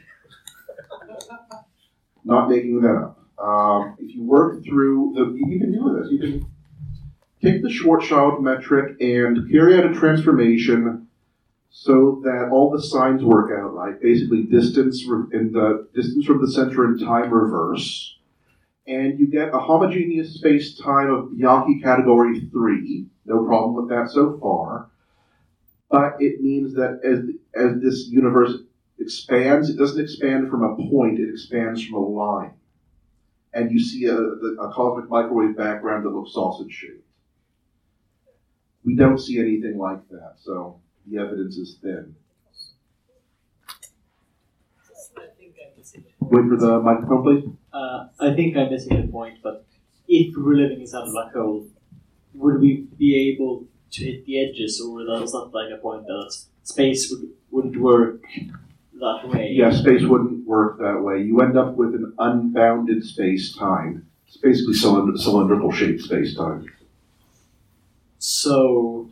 Not 2.25 2.49
making 2.49 2.81
that 2.81 2.95
up. 2.95 3.19
Um, 3.39 3.95
if 3.99 4.13
you 4.15 4.23
work 4.23 4.63
through 4.63 5.13
the, 5.15 5.33
you 5.35 5.59
can 5.59 5.71
do 5.71 5.99
this. 5.99 6.11
You 6.11 6.19
can 6.19 6.45
take 7.41 7.61
the 7.63 7.69
Schwarzschild 7.69 8.41
metric 8.41 8.97
and 9.01 9.49
carry 9.49 9.77
out 9.77 9.85
a 9.85 9.93
transformation 9.93 11.02
so 11.75 12.21
that 12.23 12.49
all 12.51 12.69
the 12.69 12.81
signs 12.81 13.23
work 13.23 13.51
out 13.51 13.73
right. 13.73 13.99
Basically, 13.99 14.43
distance 14.43 15.03
in 15.03 15.51
the 15.51 15.87
distance 15.95 16.23
from 16.23 16.39
the 16.39 16.51
center 16.51 16.85
and 16.85 16.99
time 16.99 17.33
reverse, 17.33 18.15
and 18.87 19.19
you 19.19 19.25
get 19.25 19.53
a 19.55 19.57
homogeneous 19.59 20.35
space-time 20.35 21.09
of 21.09 21.35
Bianchi 21.35 21.81
category 21.81 22.47
three. 22.51 23.07
No 23.25 23.43
problem 23.43 23.73
with 23.73 23.89
that 23.89 24.11
so 24.11 24.37
far. 24.39 24.91
But 25.89 26.17
it 26.19 26.41
means 26.41 26.75
that 26.75 26.99
as 27.03 27.21
as 27.55 27.81
this 27.81 28.07
universe 28.07 28.53
expands, 28.99 29.71
it 29.71 29.77
doesn't 29.77 29.99
expand 29.99 30.51
from 30.51 30.63
a 30.63 30.75
point; 30.75 31.19
it 31.19 31.29
expands 31.29 31.83
from 31.83 31.95
a 31.95 32.05
line. 32.07 32.53
And 33.51 33.71
you 33.71 33.79
see 33.79 34.05
a, 34.05 34.17
a 34.17 34.71
cosmic 34.73 35.09
microwave 35.09 35.57
background 35.57 36.05
that 36.05 36.09
looks 36.09 36.33
sausage-shaped. 36.33 37.03
We 38.85 38.95
don't 38.95 39.17
see 39.17 39.39
anything 39.39 39.77
like 39.79 40.07
that, 40.09 40.35
so 40.37 40.79
the 41.07 41.19
evidence 41.19 41.57
is 41.57 41.77
thin. 41.81 42.15
I 45.17 45.27
think 45.37 45.55
I'm 45.61 45.77
missing 45.77 46.03
it. 46.07 46.13
Wait 46.19 46.47
for 46.49 46.57
the 46.57 46.79
microphone, 46.79 47.23
please. 47.23 47.49
Uh, 47.73 48.07
I 48.19 48.33
think 48.33 48.55
I'm 48.57 48.69
missing 48.69 49.01
the 49.01 49.07
point, 49.07 49.39
but 49.43 49.65
if 50.07 50.35
we 50.35 50.41
were 50.43 50.55
living 50.55 50.81
inside 50.81 51.07
a 51.07 51.11
black 51.11 51.33
hole, 51.33 51.67
would 52.33 52.59
we 52.59 52.87
be 52.97 53.33
able 53.33 53.65
to 53.91 54.03
hit 54.05 54.25
the 54.25 54.43
edges, 54.43 54.81
or 54.81 55.05
that's 55.05 55.33
not 55.33 55.53
like 55.53 55.71
a 55.71 55.77
point 55.77 56.07
that 56.07 56.35
space 56.63 57.11
would, 57.11 57.29
wouldn't 57.51 57.77
work 57.77 58.21
that 58.99 59.27
way? 59.27 59.51
Yeah, 59.51 59.71
space 59.71 60.03
wouldn't 60.03 60.47
work 60.47 60.79
that 60.79 61.01
way. 61.01 61.21
You 61.21 61.41
end 61.41 61.57
up 61.57 61.75
with 61.75 61.93
an 61.93 62.13
unbounded 62.17 63.03
space-time. 63.03 64.07
It's 64.27 64.37
basically 64.37 64.73
cylind- 64.73 65.17
cylindrical 65.19 65.71
shaped 65.71 66.01
space-time. 66.01 66.71
So, 68.17 69.09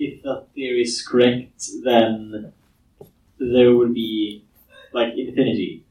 if 0.00 0.22
that 0.24 0.48
theory 0.54 0.82
is 0.82 1.06
correct, 1.06 1.68
then 1.84 2.52
there 3.38 3.74
would 3.76 3.94
be 3.94 4.44
like 4.92 5.14
infinity. 5.16 5.84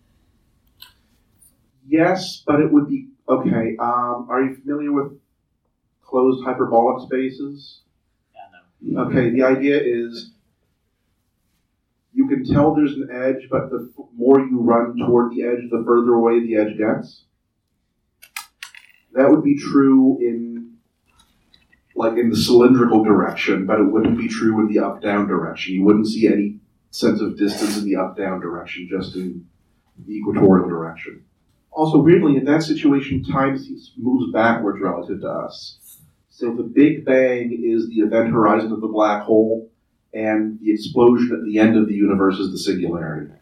Yes, 1.88 2.43
but 2.45 2.60
it 2.60 2.72
would 2.72 2.88
be 2.88 3.10
okay. 3.28 3.76
Um, 3.80 4.28
are 4.30 4.43
you 4.43 4.55
familiar 4.55 4.91
with 4.91 5.14
closed 6.03 6.43
hyperbolic 6.45 7.07
spaces? 7.07 7.82
Yeah, 8.36 8.91
no. 8.93 9.01
Okay, 9.10 9.32
the 9.32 9.43
idea 9.43 9.80
is 9.82 10.32
you 12.14 12.28
can 12.28 12.43
tell 12.45 12.76
there's 12.76 12.93
an 12.93 13.10
edge, 13.12 13.47
but 13.49 13.70
the 13.72 13.91
f- 13.97 14.05
more 14.16 14.39
you 14.39 14.60
run 14.62 14.95
toward 14.97 15.32
the 15.32 15.43
edge, 15.43 15.70
the 15.72 15.84
further 15.86 16.14
away 16.14 16.39
the 16.39 16.55
edge 16.55 16.78
gets. 16.78 17.24
That 19.14 19.30
would 19.30 19.43
be 19.43 19.57
true 19.57 20.18
in 20.20 20.59
like 21.99 22.17
in 22.17 22.29
the 22.29 22.37
cylindrical 22.37 23.03
direction, 23.03 23.65
but 23.65 23.77
it 23.77 23.91
wouldn't 23.91 24.17
be 24.17 24.29
true 24.29 24.61
in 24.61 24.73
the 24.73 24.79
up 24.79 25.01
down 25.01 25.27
direction. 25.27 25.73
You 25.73 25.83
wouldn't 25.83 26.07
see 26.07 26.27
any 26.27 26.57
sense 26.91 27.19
of 27.19 27.37
distance 27.37 27.77
in 27.77 27.83
the 27.83 27.97
up 27.97 28.15
down 28.15 28.39
direction, 28.39 28.87
just 28.89 29.17
in 29.17 29.45
the 30.07 30.13
equatorial 30.13 30.69
direction. 30.69 31.25
Also, 31.71 31.97
weirdly, 31.97 32.37
in 32.37 32.45
that 32.45 32.63
situation, 32.63 33.21
time 33.25 33.59
moves 33.97 34.31
backwards 34.31 34.79
relative 34.81 35.19
to 35.19 35.27
us. 35.27 35.99
So 36.29 36.55
the 36.55 36.63
Big 36.63 37.03
Bang 37.03 37.51
is 37.51 37.89
the 37.89 37.99
event 37.99 38.31
horizon 38.31 38.71
of 38.71 38.79
the 38.79 38.87
black 38.87 39.23
hole, 39.23 39.69
and 40.13 40.57
the 40.61 40.71
explosion 40.71 41.35
at 41.37 41.43
the 41.43 41.59
end 41.59 41.75
of 41.75 41.89
the 41.89 41.95
universe 41.95 42.39
is 42.39 42.51
the 42.51 42.59
singularity. 42.59 43.33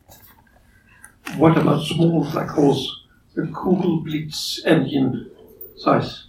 What 1.35 1.55
about 1.59 1.85
small 1.85 2.27
black 2.31 2.49
holes? 2.49 3.05
The 3.35 3.43
Kugelblitz 3.43 4.65
engine 4.65 5.29
size. 5.75 6.26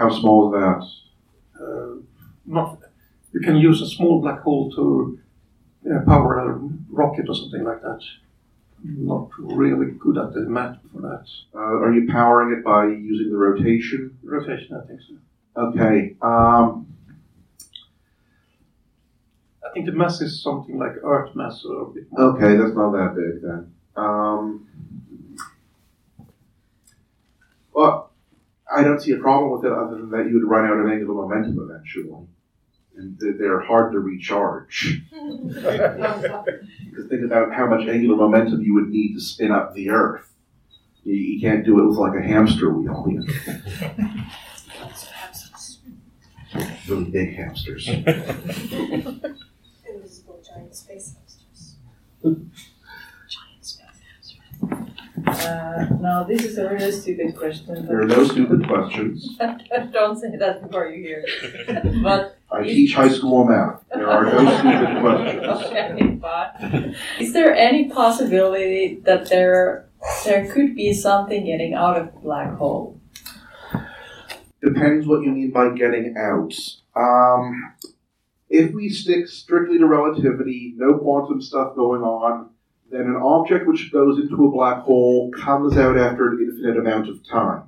How 0.00 0.08
small 0.08 0.46
is 0.48 0.60
that? 0.62 1.62
Uh, 1.62 2.00
not, 2.46 2.78
you 3.34 3.40
can 3.40 3.56
use 3.56 3.82
a 3.82 3.86
small 3.86 4.22
black 4.22 4.40
hole 4.40 4.72
to 4.72 5.18
uh, 5.94 6.00
power 6.06 6.38
a 6.38 6.58
rocket 6.88 7.26
or 7.28 7.34
something 7.34 7.62
like 7.64 7.82
that. 7.82 8.00
Not 8.82 9.28
really 9.36 9.92
good 9.98 10.16
at 10.16 10.32
the 10.32 10.40
math 10.40 10.78
for 10.90 11.02
that. 11.02 11.26
Uh, 11.54 11.58
are 11.58 11.92
you 11.92 12.10
powering 12.10 12.56
it 12.56 12.64
by 12.64 12.86
using 12.86 13.30
the 13.30 13.36
rotation? 13.36 14.16
Rotation, 14.22 14.74
I 14.82 14.86
think 14.86 15.00
so. 15.02 15.14
Okay. 15.54 16.16
Um, 16.22 16.86
I 19.62 19.68
think 19.74 19.84
the 19.84 19.92
mass 19.92 20.22
is 20.22 20.42
something 20.42 20.78
like 20.78 20.92
Earth 21.04 21.36
mass 21.36 21.62
or 21.62 21.82
a 21.82 21.86
bit 21.90 22.04
more. 22.10 22.22
okay, 22.36 22.56
that's 22.56 22.74
not 22.74 22.92
that 22.92 23.14
big 23.14 23.42
then. 23.42 23.70
Um, 23.96 24.66
well, 27.74 28.09
I 28.72 28.82
don't 28.82 29.00
see 29.00 29.12
a 29.12 29.18
problem 29.18 29.50
with 29.52 29.64
it 29.64 29.72
other 29.72 29.96
than 29.96 30.10
that 30.10 30.26
you 30.28 30.34
would 30.34 30.44
run 30.48 30.66
out 30.66 30.78
of 30.78 30.86
angular 30.88 31.14
momentum 31.14 31.58
eventually. 31.60 32.26
And 32.96 33.18
they- 33.18 33.32
they're 33.32 33.60
hard 33.60 33.92
to 33.92 34.00
recharge. 34.00 35.02
Because 35.12 37.06
think 37.08 37.24
about 37.24 37.52
how 37.54 37.66
much 37.66 37.86
angular 37.88 38.16
momentum 38.16 38.62
you 38.62 38.74
would 38.74 38.88
need 38.88 39.14
to 39.14 39.20
spin 39.20 39.50
up 39.52 39.74
the 39.74 39.90
Earth. 39.90 40.26
You, 41.04 41.14
you 41.14 41.40
can't 41.40 41.64
do 41.64 41.78
it 41.80 41.86
with 41.88 41.96
like 41.98 42.16
a 42.18 42.22
hamster 42.22 42.70
wheel. 42.72 43.06
You 43.08 43.20
know? 43.20 43.26
really 46.88 47.04
big 47.10 47.34
hamsters. 47.36 47.88
Invisible 49.88 50.40
giant 50.46 50.74
space 50.74 51.14
hamsters. 51.14 51.76
Uh, 55.30 55.86
now, 56.00 56.24
this 56.24 56.44
is 56.44 56.58
a 56.58 56.68
really 56.68 56.92
stupid 56.92 57.36
question. 57.36 57.86
There 57.86 58.00
are 58.02 58.06
no 58.06 58.24
stupid 58.24 58.66
questions. 58.66 59.36
Don't 59.92 60.18
say 60.18 60.36
that 60.36 60.62
before 60.62 60.88
you 60.88 61.02
hear 61.02 61.24
it. 61.26 62.02
but 62.02 62.38
I 62.50 62.64
teach 62.64 62.94
high 62.94 63.08
school 63.08 63.44
math. 63.44 63.82
There 63.94 64.08
are 64.08 64.24
no 64.24 64.58
stupid 64.58 65.00
questions. 65.00 65.46
okay, 65.66 66.18
fine. 66.20 66.96
Is 67.20 67.32
there 67.32 67.54
any 67.54 67.88
possibility 67.88 69.00
that 69.04 69.28
there 69.28 69.88
there 70.24 70.52
could 70.52 70.74
be 70.74 70.92
something 70.92 71.44
getting 71.44 71.74
out 71.74 71.96
of 71.96 72.12
the 72.12 72.20
black 72.20 72.56
hole? 72.56 73.00
Depends 74.62 75.06
what 75.06 75.22
you 75.22 75.30
mean 75.30 75.50
by 75.50 75.70
getting 75.70 76.14
out. 76.18 76.52
Um, 76.94 77.74
if 78.48 78.72
we 78.74 78.88
stick 78.88 79.28
strictly 79.28 79.78
to 79.78 79.86
relativity, 79.86 80.74
no 80.76 80.98
quantum 80.98 81.40
stuff 81.40 81.74
going 81.76 82.02
on, 82.02 82.50
then 82.90 83.02
an 83.02 83.16
object 83.16 83.66
which 83.66 83.92
goes 83.92 84.18
into 84.18 84.46
a 84.46 84.50
black 84.50 84.82
hole 84.82 85.30
comes 85.30 85.76
out 85.76 85.96
after 85.96 86.30
an 86.30 86.38
infinite 86.40 86.78
amount 86.78 87.08
of 87.08 87.26
time. 87.28 87.64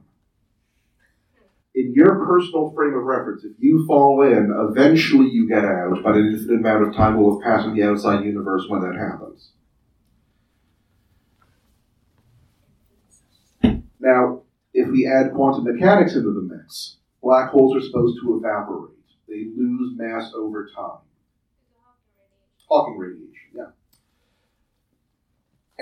In 1.75 1.95
your 1.95 2.27
personal 2.27 2.70
frame 2.75 2.95
of 2.95 3.05
reference, 3.05 3.45
if 3.45 3.53
you 3.59 3.87
fall 3.87 4.23
in, 4.23 4.53
eventually 4.70 5.31
you 5.31 5.49
get 5.49 5.64
out, 5.64 6.03
but 6.03 6.16
an 6.16 6.27
infinite 6.27 6.61
amount 6.61 6.89
of 6.89 6.95
time 6.95 7.16
will 7.16 7.41
have 7.41 7.45
passed 7.45 7.66
in 7.66 7.75
the 7.75 7.83
outside 7.85 8.25
universe 8.25 8.64
when 8.68 8.83
that 8.83 8.95
happens. 8.95 9.53
Now, 13.99 14.43
if 14.75 14.91
we 14.91 15.07
add 15.07 15.33
quantum 15.33 15.64
mechanics 15.64 16.14
into 16.14 16.33
the 16.33 16.43
mix, 16.43 16.99
black 17.23 17.51
holes 17.51 17.77
are 17.77 17.87
supposed 17.87 18.18
to 18.20 18.37
evaporate. 18.37 18.97
They 19.29 19.47
lose 19.57 19.97
mass 19.97 20.33
over 20.35 20.68
time. 20.75 20.99
Hawking 22.68 22.99
radiation. 22.99 23.32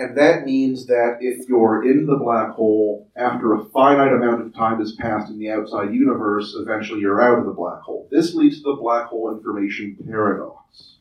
And 0.01 0.17
that 0.17 0.47
means 0.47 0.87
that 0.87 1.19
if 1.21 1.47
you're 1.47 1.85
in 1.85 2.07
the 2.07 2.17
black 2.17 2.53
hole, 2.53 3.11
after 3.17 3.53
a 3.53 3.67
finite 3.67 4.15
amount 4.15 4.41
of 4.41 4.55
time 4.55 4.79
has 4.79 4.93
passed 4.93 5.31
in 5.31 5.39
the 5.39 5.51
outside 5.51 5.93
universe, 5.93 6.55
eventually 6.57 7.01
you're 7.01 7.21
out 7.21 7.39
of 7.39 7.45
the 7.45 7.53
black 7.53 7.83
hole. 7.83 8.09
This 8.11 8.35
leads 8.35 8.63
to 8.63 8.71
the 8.71 8.81
black 8.81 9.09
hole 9.09 9.31
information 9.31 9.99
paradox. 10.09 10.97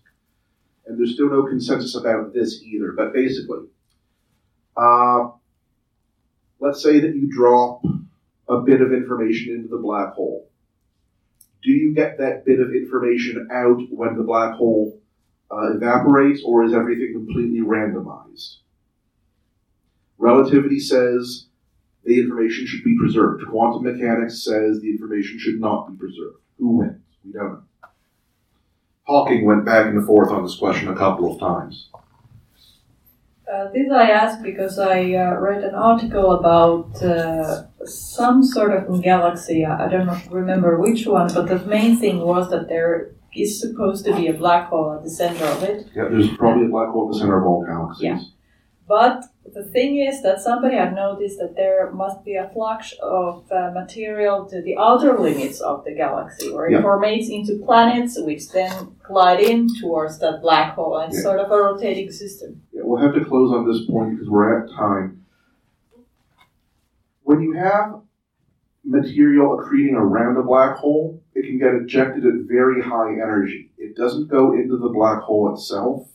And 0.85 0.99
there's 0.99 1.13
still 1.13 1.29
no 1.29 1.45
consensus 1.45 1.95
about 1.95 2.33
this 2.33 2.61
either, 2.61 2.91
but 2.91 3.13
basically, 3.13 3.67
uh, 4.75 5.29
let's 6.59 6.83
say 6.83 6.99
that 6.99 7.15
you 7.15 7.31
drop 7.31 7.81
a 8.49 8.59
bit 8.59 8.81
of 8.81 8.91
information 8.91 9.55
into 9.55 9.69
the 9.69 9.81
black 9.81 10.11
hole. 10.11 10.49
Do 11.63 11.71
you 11.71 11.95
get 11.95 12.17
that 12.17 12.43
bit 12.43 12.59
of 12.59 12.75
information 12.75 13.47
out 13.49 13.79
when 13.91 14.17
the 14.17 14.23
black 14.23 14.55
hole 14.55 14.99
uh, 15.49 15.77
evaporates, 15.77 16.41
or 16.43 16.65
is 16.65 16.73
everything 16.73 17.13
completely 17.13 17.61
randomized? 17.61 18.57
Relativity 20.19 20.79
says 20.79 21.47
the 22.03 22.19
information 22.19 22.67
should 22.67 22.83
be 22.83 22.97
preserved. 22.97 23.43
Quantum 23.47 23.83
mechanics 23.83 24.43
says 24.43 24.81
the 24.81 24.89
information 24.89 25.39
should 25.39 25.59
not 25.59 25.89
be 25.89 25.97
preserved. 25.97 26.37
Who 26.57 26.77
wins? 26.77 27.01
We 27.25 27.31
don't 27.31 27.53
know. 27.53 27.63
Hawking 29.07 29.45
went 29.45 29.65
back 29.65 29.87
and 29.87 30.05
forth 30.05 30.29
on 30.29 30.43
this 30.43 30.55
question 30.55 30.89
a 30.89 30.95
couple 30.95 31.33
of 31.33 31.39
times. 31.39 31.89
Uh, 33.51 33.67
this 33.73 33.91
I 33.91 34.11
ask 34.11 34.43
because 34.43 34.77
I 34.77 35.13
uh, 35.13 35.39
read 35.39 35.63
an 35.63 35.73
article 35.73 36.33
about 36.33 37.01
uh, 37.01 37.63
some 37.83 38.43
sort 38.43 38.71
of 38.71 39.01
galaxy. 39.01 39.65
I 39.65 39.87
don't 39.87 40.05
know, 40.05 40.21
remember 40.29 40.79
which 40.79 41.07
one, 41.07 41.33
but 41.33 41.47
the 41.47 41.57
main 41.65 41.97
thing 41.97 42.19
was 42.19 42.51
that 42.51 42.69
there 42.69 43.09
is 43.35 43.59
supposed 43.59 44.05
to 44.05 44.15
be 44.15 44.27
a 44.27 44.33
black 44.33 44.69
hole 44.69 44.93
at 44.93 45.03
the 45.03 45.09
center 45.09 45.45
of 45.45 45.63
it. 45.63 45.87
Yeah, 45.95 46.09
there's 46.09 46.29
probably 46.37 46.65
a 46.65 46.69
black 46.69 46.89
hole 46.89 47.07
at 47.07 47.13
the 47.13 47.19
center 47.19 47.39
of 47.39 47.47
all 47.47 47.65
galaxies. 47.65 48.03
Yeah. 48.03 48.19
But 48.87 49.23
the 49.53 49.63
thing 49.63 49.97
is 49.99 50.21
that 50.23 50.39
somebody 50.41 50.75
had 50.75 50.93
noticed 50.95 51.39
that 51.39 51.55
there 51.55 51.91
must 51.91 52.23
be 52.23 52.35
a 52.35 52.49
flux 52.53 52.93
of 53.01 53.49
uh, 53.51 53.71
material 53.73 54.45
to 54.49 54.61
the 54.61 54.77
outer 54.77 55.17
limits 55.19 55.59
of 55.61 55.83
the 55.85 55.93
galaxy, 55.93 56.51
where 56.51 56.67
it 56.67 56.71
Yeah. 56.73 56.81
formates 56.81 57.29
into 57.29 57.63
planets, 57.65 58.19
which 58.19 58.49
then 58.51 58.71
glide 59.07 59.39
in 59.39 59.67
towards 59.81 60.19
that 60.19 60.41
black 60.41 60.75
hole, 60.75 60.97
and 60.97 61.13
Yeah. 61.13 61.19
sort 61.21 61.39
of 61.39 61.51
a 61.51 61.57
rotating 61.57 62.11
system. 62.11 62.61
Yeah, 62.73 62.81
we'll 62.83 63.01
have 63.01 63.13
to 63.15 63.25
close 63.25 63.51
on 63.51 63.67
this 63.67 63.85
point 63.85 64.11
because 64.11 64.29
we're 64.29 64.59
at 64.63 64.69
time. 64.71 65.23
When 67.23 67.41
you 67.41 67.53
have 67.53 68.01
material 68.83 69.57
accreting 69.57 69.93
around 69.93 70.37
a 70.37 70.43
black 70.43 70.77
hole, 70.77 71.21
it 71.35 71.43
can 71.45 71.59
get 71.59 71.73
ejected 71.75 72.25
at 72.25 72.33
very 72.47 72.81
high 72.81 73.11
energy. 73.13 73.71
It 73.77 73.95
doesn't 73.95 74.29
go 74.29 74.53
into 74.53 74.77
the 74.77 74.89
black 74.89 75.21
hole 75.21 75.53
itself, 75.53 76.07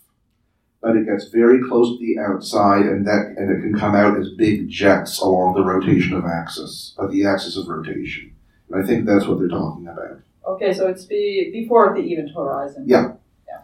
but 0.84 0.96
it 0.96 1.06
gets 1.06 1.28
very 1.28 1.66
close 1.66 1.96
to 1.96 1.98
the 1.98 2.20
outside, 2.20 2.84
and 2.84 3.06
that 3.06 3.34
and 3.38 3.50
it 3.50 3.62
can 3.62 3.76
come 3.76 3.94
out 3.94 4.18
as 4.18 4.28
big 4.36 4.68
jets 4.68 5.18
along 5.18 5.54
the 5.54 5.64
rotation 5.64 6.12
of 6.12 6.26
axis, 6.26 6.94
of 6.98 7.10
the 7.10 7.24
axis 7.24 7.56
of 7.56 7.66
rotation. 7.68 8.30
And 8.68 8.84
I 8.84 8.86
think 8.86 9.06
that's 9.06 9.26
what 9.26 9.38
they're 9.38 9.48
talking 9.48 9.88
about. 9.88 10.20
Okay, 10.46 10.74
so 10.74 10.86
it's 10.86 11.06
be, 11.06 11.48
before 11.50 11.94
the 11.94 12.02
event 12.02 12.32
horizon. 12.36 12.84
Yeah. 12.86 13.14
Yeah. 13.48 13.60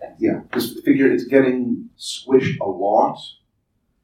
Thanks. 0.00 0.16
Yeah, 0.18 0.40
just 0.54 0.82
figure 0.82 1.12
it's 1.12 1.24
getting 1.24 1.90
squished 1.98 2.58
a 2.62 2.68
lot. 2.68 3.18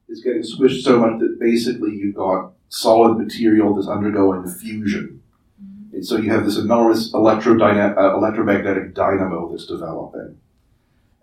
It's 0.07 0.21
getting 0.21 0.43
squished 0.43 0.83
so 0.83 0.99
much 0.99 1.19
that 1.21 1.39
basically 1.39 1.95
you've 1.95 2.15
got 2.15 2.51
solid 2.67 3.17
material 3.17 3.73
that's 3.73 3.87
undergoing 3.87 4.47
fusion. 4.47 5.23
And 5.91 6.05
so 6.05 6.17
you 6.17 6.29
have 6.29 6.45
this 6.45 6.57
enormous 6.57 7.11
electrodyna- 7.13 7.97
uh, 7.97 8.15
electromagnetic 8.15 8.93
dynamo 8.93 9.49
that's 9.49 9.65
developing. 9.65 10.37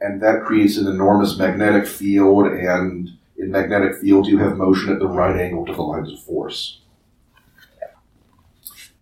And 0.01 0.21
that 0.21 0.45
creates 0.45 0.77
an 0.77 0.87
enormous 0.87 1.39
magnetic 1.39 1.87
field, 1.87 2.47
and 2.47 3.11
in 3.39 3.51
magnetic 3.51 3.97
fields 3.97 4.29
you 4.29 4.39
have 4.39 4.57
motion 4.57 4.93
at 4.93 4.99
the 4.99 5.09
right 5.09 5.37
angle 5.41 5.65
to 5.67 5.75
the 5.75 5.83
lines 5.83 6.13
of 6.13 6.21
force. 6.21 6.81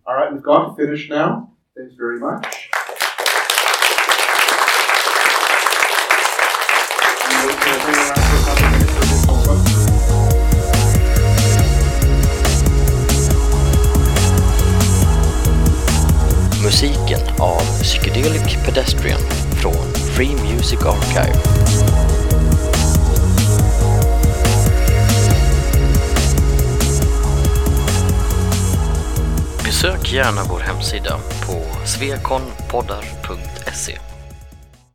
All 0.07 0.15
right, 0.15 0.31
we've 0.31 0.41
got 0.41 0.69
to 0.69 0.75
finish 0.75 1.09
now. 1.09 1.51
Thanks 1.75 1.95
very 1.95 2.19
much. 2.19 2.69
And 7.23 7.45
we'll 7.45 7.57
bring 7.59 7.97
around 7.97 8.23
for 8.29 8.37
a 8.37 8.43
couple 8.45 8.69
minutes 8.71 8.91
for 8.93 9.01
additional 9.03 9.37
questions. 9.43 9.81
Musiken 16.63 17.23
av 17.39 17.61
Psychedelic 17.83 18.65
Pedestrian 18.65 19.19
från 19.61 20.04
Free 20.15 20.35
Music 20.35 20.79
Archive. 20.85 21.39
Besök 29.63 30.13
gärna 30.13 30.41
vår 30.49 30.59
hemsida 30.59 31.19
på 31.47 31.61
svekonpoddar.se 31.85 34.14